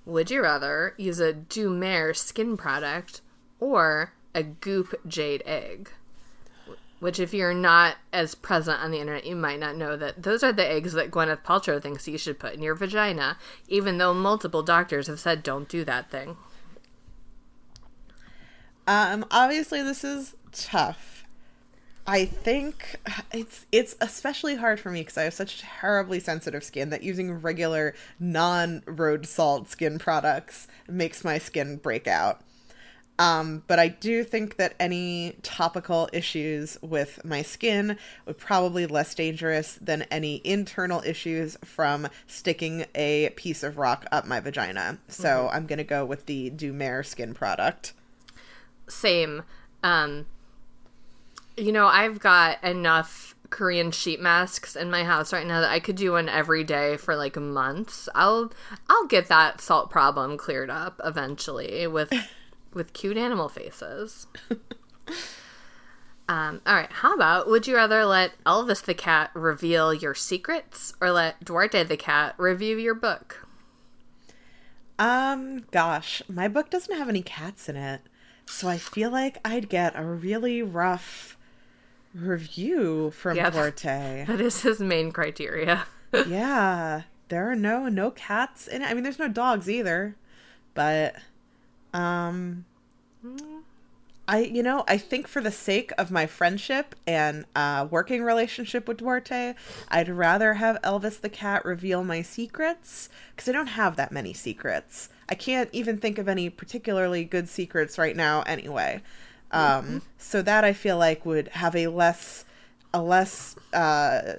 [0.06, 3.22] Would you rather use a Dumare skin product
[3.58, 5.90] or a Goop jade egg?
[7.00, 10.42] Which, if you're not as present on the internet, you might not know that those
[10.42, 13.38] are the eggs that Gwyneth Paltrow thinks you should put in your vagina,
[13.68, 16.36] even though multiple doctors have said don't do that thing.
[18.86, 21.24] Um, obviously, this is tough.
[22.06, 22.96] I think
[23.32, 27.32] it's it's especially hard for me because I have such terribly sensitive skin that using
[27.40, 32.42] regular non road salt skin products makes my skin break out.
[33.18, 39.14] Um, but I do think that any topical issues with my skin would probably less
[39.14, 44.98] dangerous than any internal issues from sticking a piece of rock up my vagina.
[45.08, 45.56] So mm-hmm.
[45.56, 47.94] I'm gonna go with the Dumer skin product.
[48.88, 49.42] Same.
[49.82, 50.26] Um,
[51.56, 55.78] you know, I've got enough Korean sheet masks in my house right now that I
[55.78, 58.08] could do one every day for like months.
[58.14, 58.52] I'll
[58.88, 62.12] I'll get that salt problem cleared up eventually with
[62.74, 64.26] with cute animal faces.
[66.28, 70.92] um, all right, how about would you rather let Elvis the cat reveal your secrets
[71.00, 73.46] or let Duarte the cat review your book?
[74.98, 78.00] Um, gosh, my book doesn't have any cats in it.
[78.46, 81.36] So I feel like I'd get a really rough
[82.14, 84.24] review from yeah, Duarte.
[84.28, 85.86] That is his main criteria.
[86.26, 87.02] yeah.
[87.28, 88.90] There are no no cats in it.
[88.90, 90.16] I mean there's no dogs either.
[90.74, 91.16] But
[91.92, 92.64] um
[94.28, 98.86] I you know, I think for the sake of my friendship and uh working relationship
[98.86, 99.54] with Duarte,
[99.88, 104.32] I'd rather have Elvis the cat reveal my secrets cuz I don't have that many
[104.32, 105.08] secrets.
[105.28, 109.02] I can't even think of any particularly good secrets right now anyway.
[109.50, 109.98] Um, mm-hmm.
[110.18, 112.44] So that I feel like would have a less
[112.92, 114.34] a less uh,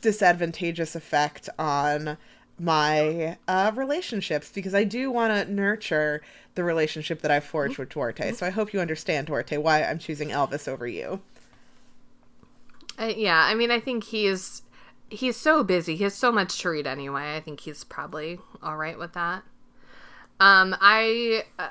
[0.00, 2.16] disadvantageous effect on
[2.58, 6.22] my uh, relationships because I do want to nurture
[6.54, 8.32] the relationship that I forged with Duarte.
[8.32, 11.20] So I hope you understand, Duarte, why I'm choosing Elvis over you.
[12.98, 14.62] Uh, yeah, I mean, I think he's
[15.08, 15.96] he's so busy.
[15.96, 17.34] He has so much to read anyway.
[17.34, 19.42] I think he's probably all right with that.
[20.40, 21.68] Um, I uh,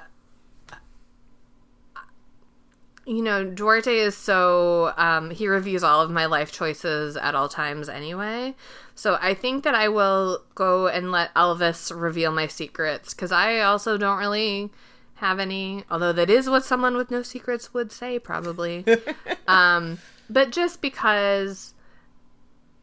[3.10, 7.50] you know, Duarte is so um, he reviews all of my life choices at all
[7.50, 8.54] times anyway.
[8.94, 13.62] So I think that I will go and let Elvis reveal my secrets because I
[13.62, 14.70] also don't really
[15.16, 15.86] have any.
[15.90, 18.86] Although that is what someone with no secrets would say, probably.
[19.48, 19.98] um,
[20.30, 21.74] but just because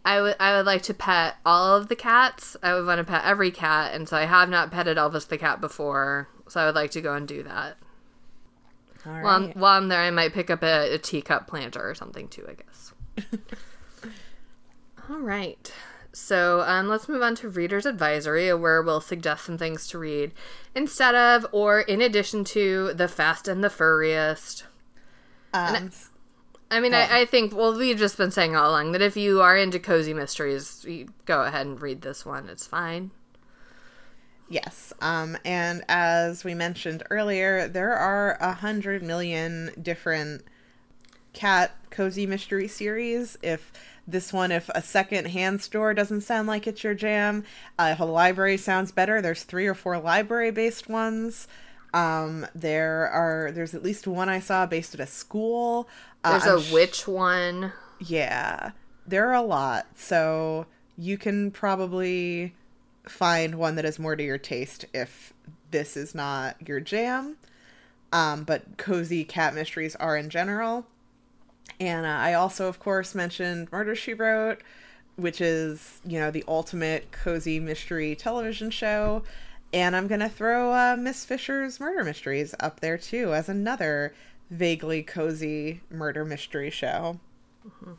[0.07, 2.57] I would I would like to pet all of the cats.
[2.62, 5.36] I would want to pet every cat, and so I have not petted Elvis the
[5.36, 6.28] cat before.
[6.48, 7.76] So I would like to go and do that.
[9.04, 9.24] All right.
[9.24, 12.28] While I'm, while I'm there, I might pick up a, a teacup planter or something
[12.28, 12.46] too.
[12.48, 12.92] I guess.
[15.11, 15.72] All right.
[16.12, 20.30] So um, let's move on to Reader's Advisory, where we'll suggest some things to read
[20.74, 24.64] instead of or in addition to The Fast and the Furriest.
[25.52, 25.90] Um, I,
[26.71, 29.41] I, mean, I, I, think, well, we've just been saying all along that if you
[29.41, 30.85] are into cozy mysteries,
[31.25, 32.49] go ahead and read this one.
[32.49, 33.11] It's fine.
[34.49, 34.93] Yes.
[35.01, 40.43] Um, and as we mentioned earlier, there are a hundred million different
[41.33, 43.37] cat cozy mystery series.
[43.43, 43.73] If
[44.07, 47.45] this one, if a second hand store doesn't sound like it's your jam,
[47.79, 51.49] uh, if a library sounds better, there's three or four library based ones.
[51.95, 55.89] Um, there are there's at least one I saw based at a school.
[56.24, 57.72] Uh, there's a sh- witch one.
[57.99, 58.72] Yeah,
[59.07, 59.87] there are a lot.
[59.97, 60.66] So
[60.99, 62.55] you can probably
[63.09, 65.32] find one that is more to your taste if
[65.70, 67.37] this is not your jam.
[68.12, 70.87] Um, but cozy cat mysteries are in general.
[71.80, 74.62] And uh, I also, of course, mentioned Murder She Wrote,
[75.16, 79.22] which is, you know, the ultimate cozy mystery television show.
[79.73, 84.14] And I'm going to throw uh, Miss Fisher's Murder Mysteries up there too as another
[84.51, 87.19] vaguely cozy murder mystery show.
[87.67, 87.93] Mm-hmm.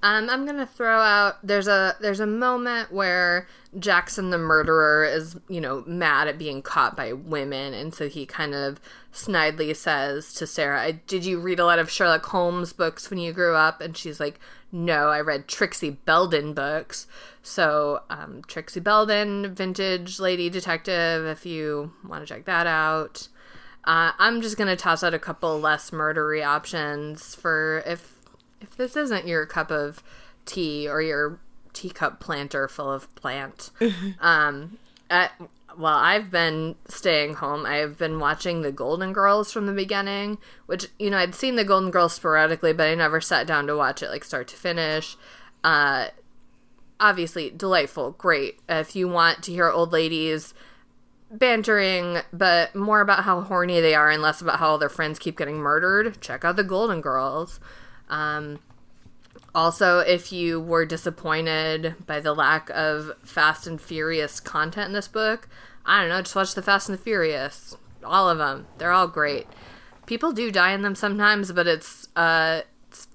[0.00, 1.44] Um, I'm gonna throw out.
[1.44, 3.48] There's a there's a moment where
[3.80, 8.24] Jackson the murderer is you know mad at being caught by women, and so he
[8.24, 8.80] kind of
[9.12, 13.32] snidely says to Sarah, "Did you read a lot of Sherlock Holmes books when you
[13.32, 14.38] grew up?" And she's like,
[14.70, 17.06] "No, I read Trixie Belden books."
[17.42, 21.26] So um, Trixie Belden, vintage lady detective.
[21.26, 23.28] If you want to check that out.
[23.84, 28.18] Uh, I'm just gonna toss out a couple less murdery options for if
[28.60, 30.02] if this isn't your cup of
[30.44, 31.40] tea or your
[31.72, 33.70] teacup planter full of plant,
[34.20, 34.78] um,
[35.78, 37.64] well, I've been staying home.
[37.64, 41.64] I've been watching the Golden Girls from the beginning, which, you know, I'd seen the
[41.64, 45.16] Golden Girls sporadically, but I never sat down to watch it like start to finish.
[45.62, 46.08] Uh,
[46.98, 48.58] obviously, delightful, great.
[48.68, 50.52] If you want to hear old ladies
[51.30, 55.20] bantering, but more about how horny they are and less about how all their friends
[55.20, 57.60] keep getting murdered, check out the Golden Girls.
[58.08, 58.58] Um,
[59.54, 65.08] also, if you were disappointed by the lack of Fast and Furious content in this
[65.08, 65.48] book,
[65.88, 67.74] I don't know, just watch the Fast and the Furious.
[68.04, 68.66] All of them.
[68.76, 69.46] They're all great.
[70.04, 73.08] People do die in them sometimes, but it's, uh, it's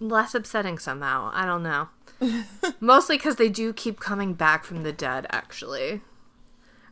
[0.00, 1.30] less upsetting somehow.
[1.32, 1.88] I don't know.
[2.80, 6.00] Mostly because they do keep coming back from the dead, actually.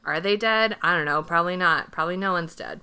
[0.04, 0.76] Are they dead?
[0.80, 1.24] I don't know.
[1.24, 1.90] Probably not.
[1.90, 2.80] Probably no one's dead.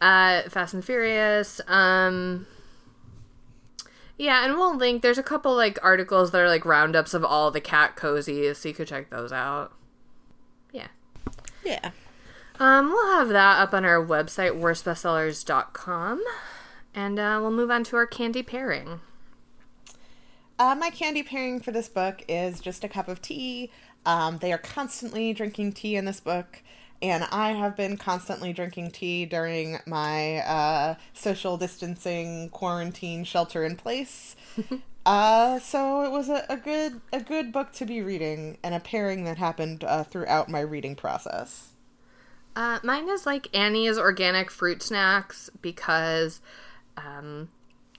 [0.00, 1.60] Uh, Fast and Furious.
[1.66, 2.46] Um,
[4.16, 5.02] yeah, and we'll link.
[5.02, 8.68] There's a couple like articles that are like roundups of all the cat cozies, so
[8.68, 9.72] you could check those out.
[11.64, 11.78] Yeah.
[11.82, 11.90] Yeah.
[12.60, 16.22] Um, we'll have that up on our website, worstbestsellers.com.
[16.94, 19.00] And uh, we'll move on to our candy pairing.
[20.58, 23.70] Uh, my candy pairing for this book is just a cup of tea.
[24.04, 26.62] Um, they are constantly drinking tea in this book,
[27.02, 33.76] and I have been constantly drinking tea during my uh, social distancing quarantine shelter in
[33.76, 34.36] place.
[35.06, 38.80] uh, so it was a, a good a good book to be reading, and a
[38.80, 41.70] pairing that happened uh, throughout my reading process.
[42.54, 46.40] Uh, mine is like Annie's organic fruit snacks because,
[46.98, 47.48] um,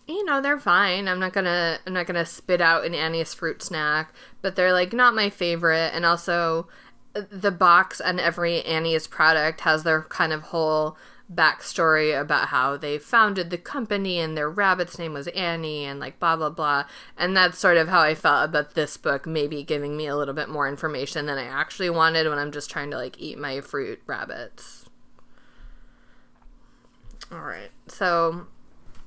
[0.07, 1.09] you know, they're fine.
[1.09, 4.93] I'm not gonna I'm not gonna spit out an Annie's fruit snack, but they're like
[4.93, 5.91] not my favorite.
[5.93, 6.69] And also,
[7.13, 10.97] the box and every Annie's product has their kind of whole
[11.33, 16.19] backstory about how they founded the company and their rabbit's name was Annie and like
[16.19, 16.85] blah blah blah.
[17.17, 20.33] And that's sort of how I felt about this book, maybe giving me a little
[20.33, 23.61] bit more information than I actually wanted when I'm just trying to like eat my
[23.61, 24.85] fruit rabbits.
[27.31, 27.71] All right.
[27.87, 28.47] So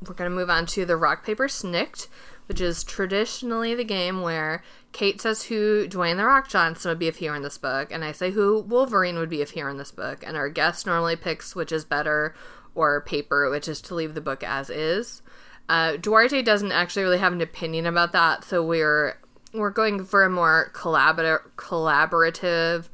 [0.07, 2.09] we're to move on to the rock paper Snikt,
[2.47, 7.09] which is traditionally the game where Kait says who Dwayne the Rock Johnson would be
[7.09, 9.62] if he were in this book, and I say who Wolverine would be if he
[9.62, 12.34] were in this book, and our guest normally picks which is better
[12.74, 15.22] or paper, which is to leave the book as is.
[15.68, 19.18] Uh, Duarte doesn't actually really have an opinion about that, so we're
[19.53, 22.88] we're going for a more collabor- collaborative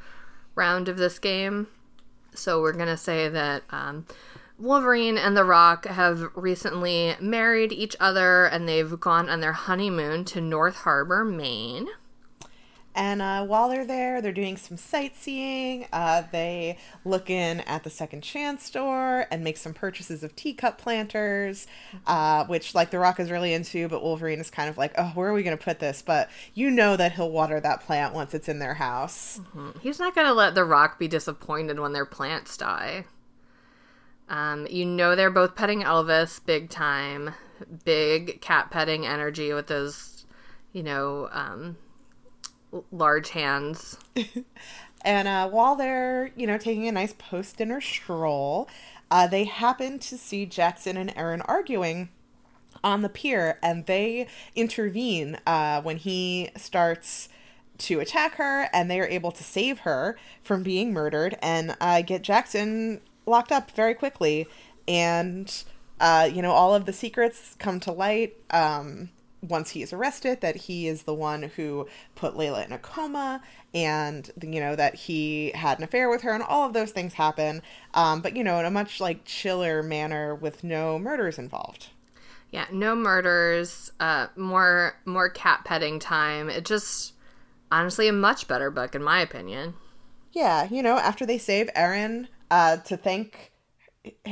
[0.55, 1.67] round of this game.
[2.35, 4.07] So we're gonna say that um,
[4.59, 10.25] Wolverine and The Rock have recently married each other and they've gone on their honeymoon
[10.27, 11.89] to North Harbor, Maine.
[12.95, 15.87] And uh, while they're there, they're doing some sightseeing.
[15.93, 20.77] Uh, they look in at the Second Chance store and make some purchases of teacup
[20.79, 21.67] planters,
[22.07, 25.13] uh, which like The Rock is really into, but Wolverine is kind of like, oh,
[25.15, 26.03] where are we going to put this?
[26.03, 29.41] But you know that he'll water that plant once it's in their house.
[29.41, 29.79] Mm-hmm.
[29.81, 33.07] He's not going to let The Rock be disappointed when their plants die.
[34.29, 37.35] Um, you know they're both petting Elvis big time,
[37.85, 40.25] big cat petting energy with those,
[40.73, 41.77] you know, um,
[42.91, 43.99] large hands.
[45.05, 48.69] and uh, while they're, you know, taking a nice post dinner stroll,
[49.11, 52.09] uh, they happen to see Jackson and Erin arguing
[52.83, 57.29] on the pier, and they intervene uh, when he starts
[57.79, 62.01] to attack her, and they are able to save her from being murdered and uh,
[62.03, 64.47] get Jackson locked up very quickly.
[64.89, 65.53] And,
[66.01, 68.37] uh, you know, all of the secrets come to light.
[68.51, 69.11] Um,
[69.43, 73.43] once he is arrested that he is the one who put Layla in a coma
[73.75, 77.15] and you know that he had an affair with her and all of those things
[77.15, 77.61] happen
[77.95, 81.89] um, but you know in a much like chiller manner with no murders involved
[82.51, 87.13] yeah no murders uh, more more cat petting time it just
[87.71, 89.75] honestly a much better book in my opinion
[90.33, 93.53] yeah you know after they save Erin uh, to thank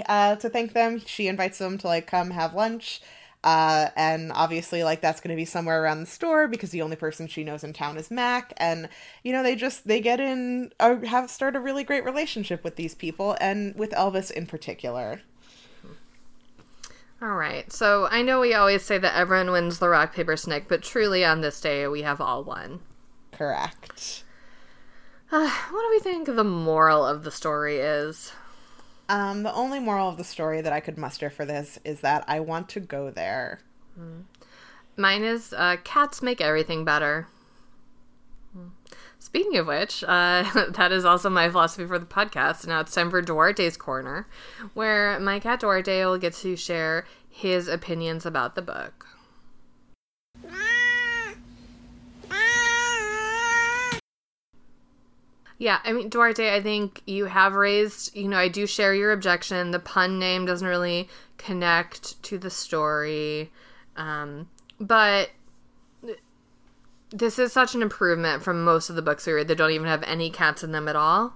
[0.07, 3.01] uh, to thank them she invites them to like come have lunch
[3.43, 6.97] uh, and obviously, like that's going to be somewhere around the store because the only
[6.97, 8.53] person she knows in town is Mac.
[8.59, 8.89] And
[9.23, 12.77] you know, they just they get in, uh, have start a really great relationship with
[12.77, 15.23] these people, and with Elvis in particular.
[17.23, 17.71] All right.
[17.73, 21.25] So I know we always say that everyone wins the rock paper snake, but truly
[21.25, 22.81] on this day we have all won.
[23.33, 24.25] Correct.
[25.33, 28.33] Uh, what do we think the moral of the story is?
[29.09, 32.24] Um, the only moral of the story that I could muster for this is that
[32.28, 33.61] I want to go there.
[33.99, 34.22] Mm.
[34.97, 37.26] Mine is uh, cats make everything better.
[38.57, 38.71] Mm.
[39.18, 42.67] Speaking of which, uh, that is also my philosophy for the podcast.
[42.67, 44.29] Now it's time for Duarte's Corner,
[44.75, 49.09] where my cat Duarte will get to share his opinions about the book.
[55.61, 59.12] Yeah, I mean, Duarte, I think you have raised, you know, I do share your
[59.12, 59.72] objection.
[59.72, 61.07] The pun name doesn't really
[61.37, 63.53] connect to the story.
[63.95, 64.49] Um,
[64.80, 65.28] but
[67.11, 69.87] this is such an improvement from most of the books we read that don't even
[69.87, 71.34] have any cats in them at all.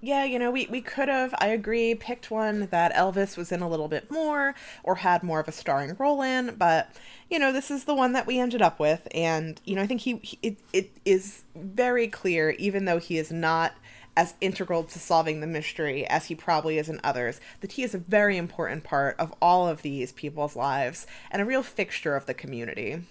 [0.00, 3.62] Yeah, you know, we, we could have, I agree, picked one that Elvis was in
[3.62, 4.54] a little bit more
[4.84, 6.92] or had more of a starring role in, but,
[7.28, 9.08] you know, this is the one that we ended up with.
[9.12, 13.18] And, you know, I think he, he it, it is very clear, even though he
[13.18, 13.74] is not
[14.16, 17.94] as integral to solving the mystery as he probably is in others, that he is
[17.94, 22.26] a very important part of all of these people's lives and a real fixture of
[22.26, 23.02] the community.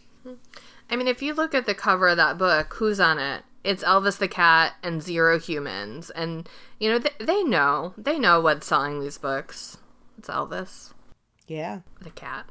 [0.90, 3.44] I mean, if you look at the cover of that book, who's on it?
[3.64, 6.48] It's Elvis the cat and zero humans, and
[6.80, 9.78] you know th- they know they know what's selling these books.
[10.18, 10.94] It's Elvis,
[11.48, 11.82] Yeah.
[12.02, 12.46] the cat.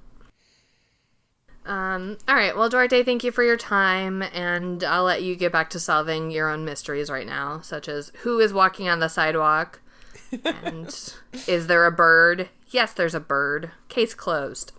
[1.65, 2.57] Um, all right.
[2.57, 6.31] Well, Duarte, thank you for your time, and I'll let you get back to solving
[6.31, 9.81] your own mysteries right now, such as who is walking on the sidewalk,
[10.45, 10.87] and
[11.49, 12.51] is there a bird?
[12.69, 13.73] Yes, there's a bird.
[13.89, 14.73] Case closed.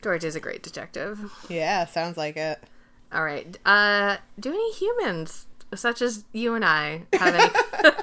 [0.00, 1.32] Duarte's a great detective.
[1.50, 2.62] Yeah, sounds like it.
[3.12, 3.56] All right.
[3.64, 7.50] Uh, do any humans, such as you and I, have any?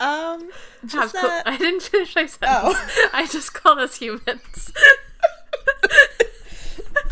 [0.00, 0.48] Um,
[0.92, 1.42] have that.
[1.46, 2.40] I didn't finish my sentence.
[2.50, 3.10] Oh.
[3.12, 4.72] I just call us humans.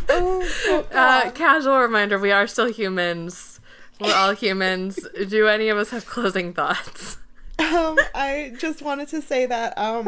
[0.09, 3.61] oh, oh, Uh, casual reminder: we are still humans.
[4.01, 4.99] We're all humans.
[5.29, 7.19] Do any of us have closing thoughts?
[7.59, 10.07] um, I just wanted to say that um,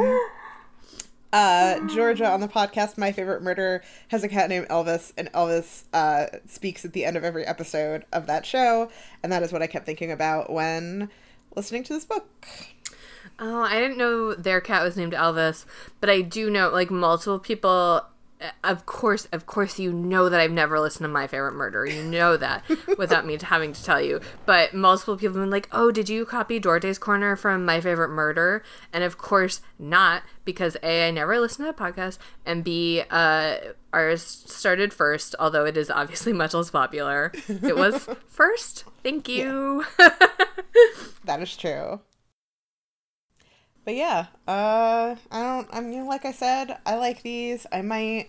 [1.33, 5.85] uh, Georgia on the podcast My Favorite Murder has a cat named Elvis, and Elvis
[5.93, 8.91] uh, speaks at the end of every episode of that show,
[9.23, 11.09] and that is what I kept thinking about when
[11.55, 12.29] listening to this book.
[13.39, 15.65] Oh, I didn't know their cat was named Elvis,
[16.01, 18.03] but I do know like multiple people.
[18.65, 21.85] Of course, of course, you know that I've never listened to My Favorite Murder.
[21.85, 22.65] You know that
[22.99, 24.21] without me having to tell you.
[24.47, 28.09] But multiple people have been like, "Oh, did you copy Duarte's Corner from My Favorite
[28.09, 28.63] Murder?"
[28.93, 33.57] And of course, not because a I never listened to the podcast, and b uh,
[33.93, 37.33] ours started first, although it is obviously much less popular.
[37.49, 38.85] It was first.
[39.03, 39.85] Thank you.
[41.25, 42.01] That is true.
[43.91, 45.67] But yeah, uh, I don't.
[45.73, 47.67] I mean, like I said, I like these.
[47.73, 48.29] I might,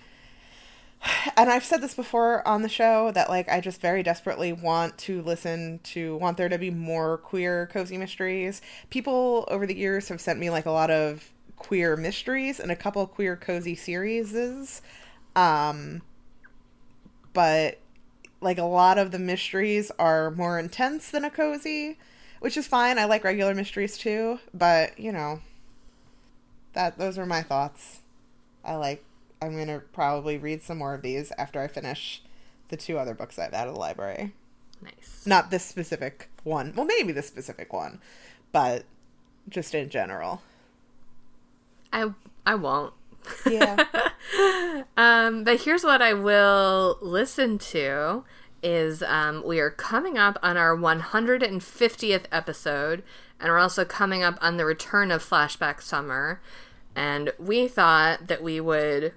[1.38, 4.98] and I've said this before on the show that like I just very desperately want
[4.98, 8.64] to listen to, want there to be more queer cozy mysteries.
[8.90, 12.76] People over the years have sent me like a lot of queer mysteries and a
[12.76, 14.82] couple queer cozy series.
[15.36, 16.02] Um,
[17.34, 17.78] but
[18.42, 22.00] like a lot of the mysteries are more intense than a cozy
[22.42, 22.98] which is fine.
[22.98, 25.42] I like regular mysteries too, but you know,
[26.74, 28.00] that those are my thoughts.
[28.64, 29.04] I like.
[29.42, 32.22] I'm gonna probably read some more of these after I finish
[32.70, 34.34] the two other books I've out of the library.
[34.82, 35.24] nice.
[35.26, 36.74] Not this specific one.
[36.76, 38.00] Well, maybe this specific one,
[38.52, 38.86] but
[39.50, 40.42] just in general.
[41.92, 42.12] I
[42.46, 42.94] I won't.
[43.50, 43.84] Yeah.
[44.98, 48.24] um, but here's what I will listen to
[48.64, 53.04] is um, we are coming up on our 150th episode,
[53.42, 56.42] and we're also coming up on the return of Flashback Summer,
[56.96, 59.14] and we thought that we would,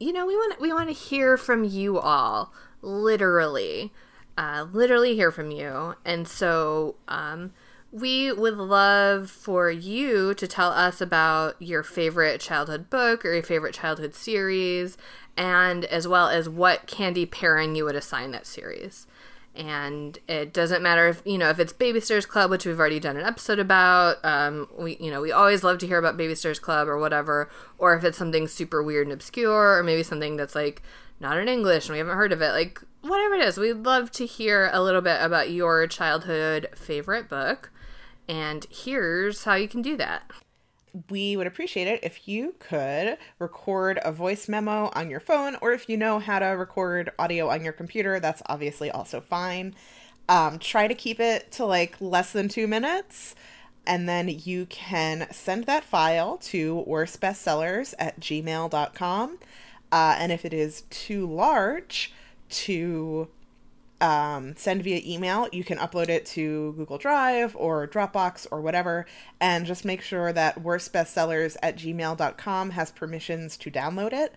[0.00, 2.52] you know, we want we want to hear from you all,
[2.82, 3.92] literally,
[4.36, 7.52] uh, literally hear from you, and so um,
[7.90, 13.42] we would love for you to tell us about your favorite childhood book or your
[13.42, 14.98] favorite childhood series,
[15.36, 19.06] and as well as what candy pairing you would assign that series.
[19.58, 23.00] And it doesn't matter if you know if it's baby Babysitter's Club, which we've already
[23.00, 24.24] done an episode about.
[24.24, 27.50] Um, we you know we always love to hear about baby Babysitter's Club or whatever,
[27.76, 30.82] or if it's something super weird and obscure, or maybe something that's like
[31.20, 32.52] not in English and we haven't heard of it.
[32.52, 37.28] Like whatever it is, we'd love to hear a little bit about your childhood favorite
[37.28, 37.70] book.
[38.28, 40.30] And here's how you can do that.
[41.10, 45.72] We would appreciate it if you could record a voice memo on your phone, or
[45.72, 49.74] if you know how to record audio on your computer, that's obviously also fine.
[50.28, 53.34] Um, try to keep it to like less than two minutes,
[53.86, 59.38] and then you can send that file to worstbestsellers at gmail.com.
[59.90, 62.12] Uh, and if it is too large
[62.50, 63.28] to
[64.00, 65.48] um, send via email.
[65.52, 69.06] You can upload it to Google Drive or Dropbox or whatever,
[69.40, 74.34] and just make sure that worstbestsellers at gmail.com has permissions to download it.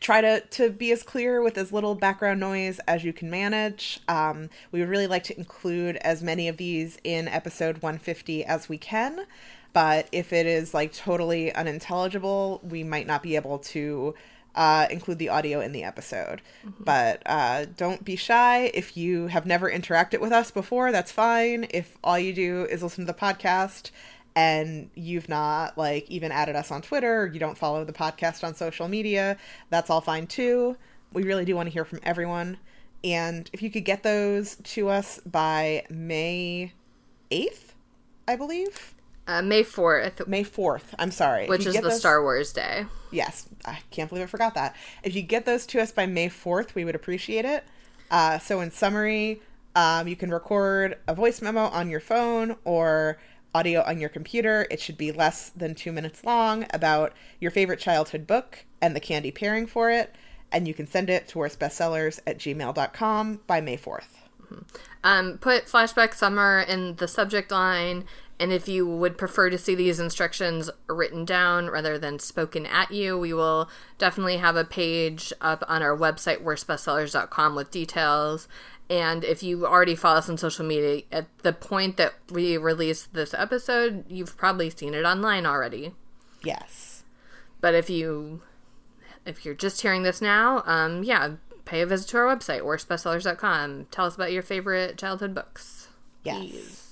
[0.00, 4.00] Try to, to be as clear with as little background noise as you can manage.
[4.08, 8.68] Um, we would really like to include as many of these in episode 150 as
[8.68, 9.26] we can,
[9.72, 14.14] but if it is like totally unintelligible, we might not be able to
[14.56, 16.42] uh, include the audio in the episode.
[16.80, 18.70] But uh, don't be shy.
[18.74, 21.66] If you have never interacted with us before, that's fine.
[21.70, 23.90] If all you do is listen to the podcast
[24.34, 28.44] and you've not like even added us on Twitter, or you don't follow the podcast
[28.44, 29.36] on social media,
[29.70, 30.76] that's all fine too.
[31.12, 32.58] We really do want to hear from everyone.
[33.04, 36.72] And if you could get those to us by May
[37.30, 37.72] 8th,
[38.26, 38.95] I believe.
[39.26, 40.94] Uh, May 4th, May 4th.
[40.98, 41.46] I'm sorry.
[41.48, 42.86] Which is the those- Star Wars Day.
[43.10, 44.76] Yes, I can't believe I forgot that.
[45.02, 47.64] If you get those to us by May 4th, we would appreciate it.
[48.10, 49.42] Uh, so, in summary,
[49.74, 53.18] um, you can record a voice memo on your phone or
[53.54, 54.66] audio on your computer.
[54.70, 59.00] It should be less than two minutes long about your favorite childhood book and the
[59.00, 60.14] candy pairing for it.
[60.52, 64.26] And you can send it to worstbestsellers at gmail.com by May 4th.
[65.02, 68.04] Um, put flashback summer in the subject line
[68.38, 72.90] And if you would prefer to see these instructions written down rather than spoken at
[72.90, 78.46] you, we will definitely have a page up on our website, worstbestsellers.com, with details.
[78.90, 83.04] And if you already follow us on social media, at the point that we release
[83.04, 85.94] this episode, you've probably seen it online already.
[86.44, 87.04] Yes.
[87.60, 88.42] But if you
[89.24, 91.32] if you're just hearing this now, um, yeah,
[91.64, 93.86] pay a visit to our website, worstbestsellers.com.
[93.90, 95.88] Tell us about your favorite childhood books.
[96.22, 96.38] Yes.
[96.38, 96.85] Please.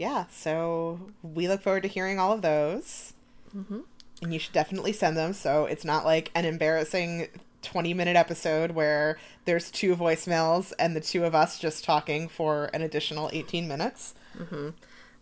[0.00, 0.24] Yeah.
[0.30, 3.12] So we look forward to hearing all of those.
[3.54, 3.80] Mm-hmm.
[4.22, 7.28] And you should definitely send them so it's not like an embarrassing
[7.62, 12.70] 20 minute episode where there's two voicemails and the two of us just talking for
[12.72, 14.14] an additional 18 minutes.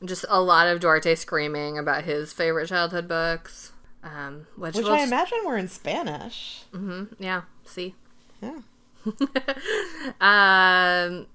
[0.04, 3.72] Just a lot of Duarte screaming about his favorite childhood books.
[4.04, 6.62] Um, which, Which I imagine were in Spanish.
[6.72, 7.96] Mhm, yeah, see.
[8.40, 8.60] Yeah.
[10.20, 11.26] Um,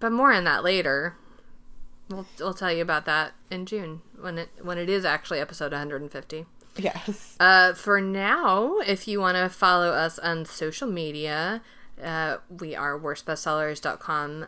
[0.00, 1.14] but more on that later.
[2.10, 5.72] We'll, we'll tell you about that in June when it when it is actually episode
[5.72, 6.44] 150.
[6.76, 7.36] Yes.
[7.38, 11.62] Uh, for now, if you want to follow us on social media,
[12.02, 14.46] uh, we are worstbestsellers.com.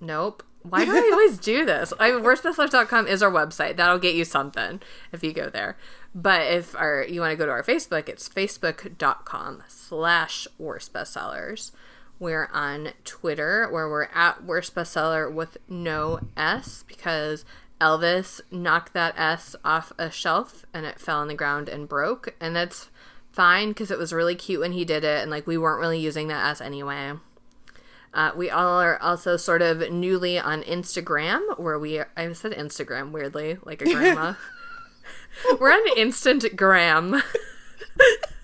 [0.00, 0.42] Nope.
[0.62, 1.92] Why do I always do this?
[1.98, 3.76] I, worstbestsellers.com is our website.
[3.76, 4.80] That'll get you something
[5.12, 5.76] if you go there.
[6.14, 11.72] But if our, you want to go to our Facebook, it's facebook.com slash worstbestsellers.
[12.20, 17.46] We're on Twitter where we're at worst bestseller with no S because
[17.80, 22.34] Elvis knocked that S off a shelf and it fell on the ground and broke.
[22.38, 22.90] And that's
[23.32, 25.98] fine because it was really cute when he did it and like we weren't really
[25.98, 27.14] using that S anyway.
[28.12, 33.12] Uh, we all are also sort of newly on Instagram where we I said Instagram
[33.12, 34.34] weirdly like a grandma.
[35.58, 37.22] We're on Instantgram.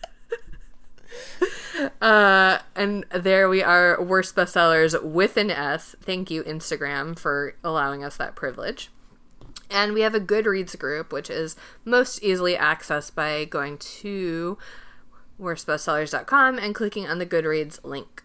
[2.00, 5.96] Uh, and there we are, worst bestsellers with an S.
[6.00, 8.90] Thank you, Instagram, for allowing us that privilege.
[9.70, 14.58] And we have a Goodreads group, which is most easily accessed by going to
[15.40, 18.22] worstbestsellers.com and clicking on the Goodreads link.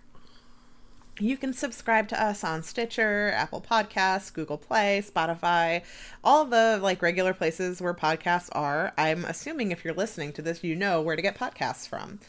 [1.20, 5.84] You can subscribe to us on Stitcher, Apple Podcasts, Google Play, Spotify,
[6.24, 8.94] all the like regular places where podcasts are.
[8.98, 12.20] I'm assuming if you're listening to this, you know where to get podcasts from.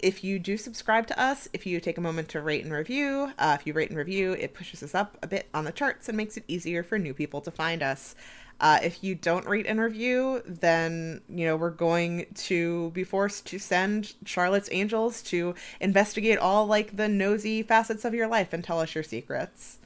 [0.00, 3.32] If you do subscribe to us, if you take a moment to rate and review,
[3.38, 6.08] uh, if you rate and review, it pushes us up a bit on the charts
[6.08, 8.14] and makes it easier for new people to find us.
[8.60, 13.46] Uh, if you don't rate and review, then you know we're going to be forced
[13.46, 18.64] to send Charlotte's Angels to investigate all like the nosy facets of your life and
[18.64, 19.78] tell us your secrets.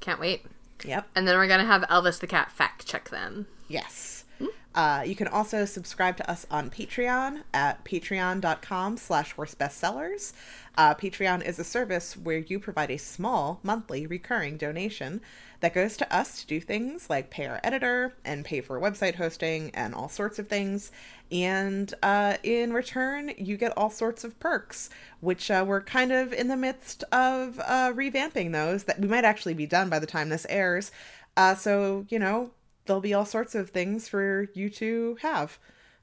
[0.00, 0.42] Can't wait.
[0.84, 1.08] Yep.
[1.14, 3.46] And then we're going to have Elvis the Cat fact check them.
[3.68, 4.13] Yes.
[4.74, 10.32] Uh, you can also subscribe to us on Patreon at patreon.com slash worst bestsellers.
[10.76, 15.20] Uh, Patreon is a service where you provide a small monthly recurring donation
[15.60, 19.14] that goes to us to do things like pay our editor and pay for website
[19.14, 20.90] hosting and all sorts of things.
[21.30, 24.90] And uh, in return, you get all sorts of perks,
[25.20, 29.24] which uh, we're kind of in the midst of uh, revamping those that we might
[29.24, 30.90] actually be done by the time this airs.
[31.36, 32.50] Uh, so, you know,
[32.86, 35.58] there'll be all sorts of things for you to have.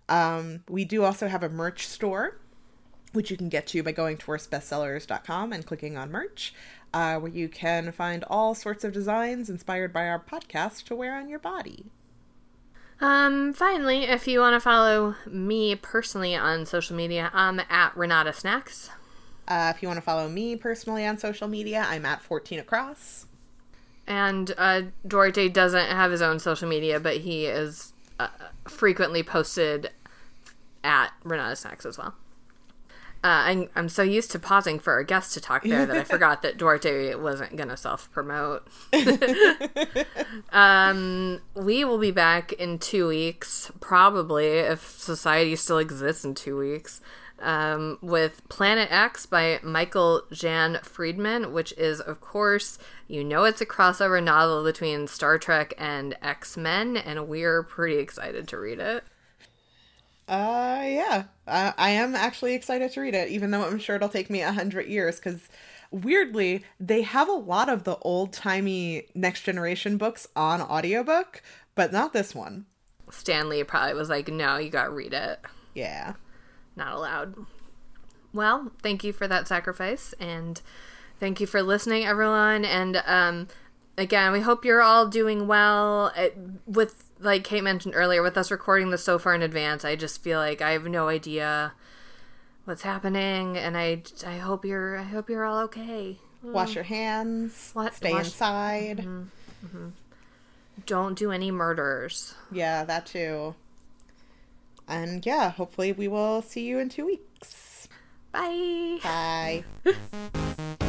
[0.09, 2.37] Um, we do also have a merch store,
[3.13, 6.53] which you can get to by going to worstbestsellers.com and clicking on merch,
[6.93, 11.15] uh, where you can find all sorts of designs inspired by our podcast to wear
[11.15, 11.85] on your body.
[12.99, 18.31] Um, finally, if you want to follow me personally on social media, I'm at Renata
[18.31, 18.91] Snacks.
[19.47, 23.25] Uh, if you want to follow me personally on social media, I'm at 14 across.
[24.11, 28.27] And uh, Duarte doesn't have his own social media, but he is uh,
[28.67, 29.89] frequently posted
[30.83, 32.13] at Renata Snacks as well.
[33.23, 36.03] Uh, I'm, I'm so used to pausing for a guest to talk there that I
[36.03, 38.67] forgot that Duarte wasn't going to self promote.
[40.51, 46.57] um, we will be back in two weeks, probably, if society still exists in two
[46.57, 46.99] weeks,
[47.41, 52.77] um, with Planet X by Michael Jan Friedman, which is, of course,
[53.07, 57.97] you know, it's a crossover novel between Star Trek and X Men, and we're pretty
[57.97, 59.03] excited to read it.
[60.27, 64.07] Uh, yeah, uh, I am actually excited to read it, even though I'm sure it'll
[64.07, 65.17] take me a hundred years.
[65.17, 65.49] Because
[65.91, 71.43] weirdly, they have a lot of the old timey Next Generation books on audiobook,
[71.75, 72.65] but not this one.
[73.09, 75.39] Stanley probably was like, no, you gotta read it.
[75.73, 76.13] Yeah.
[76.75, 77.35] Not allowed.
[78.33, 80.61] Well, thank you for that sacrifice, and
[81.19, 82.63] thank you for listening, everyone.
[82.63, 83.47] And um,
[83.97, 86.13] again, we hope you're all doing well.
[86.15, 89.95] It, with like Kait mentioned earlier, with us recording this so far in advance, I
[89.95, 91.73] just feel like I have no idea
[92.65, 96.17] what's happening, and I I hope you're I hope you're all okay.
[96.41, 97.71] Wash your hands.
[97.73, 99.05] What- Stay wash- inside.
[100.87, 102.33] Don't do any murders.
[102.51, 103.55] Yeah, that too.
[104.91, 107.87] And yeah, hopefully we will see you in two weeks.
[108.33, 108.99] Bye.
[109.01, 109.63] Bye.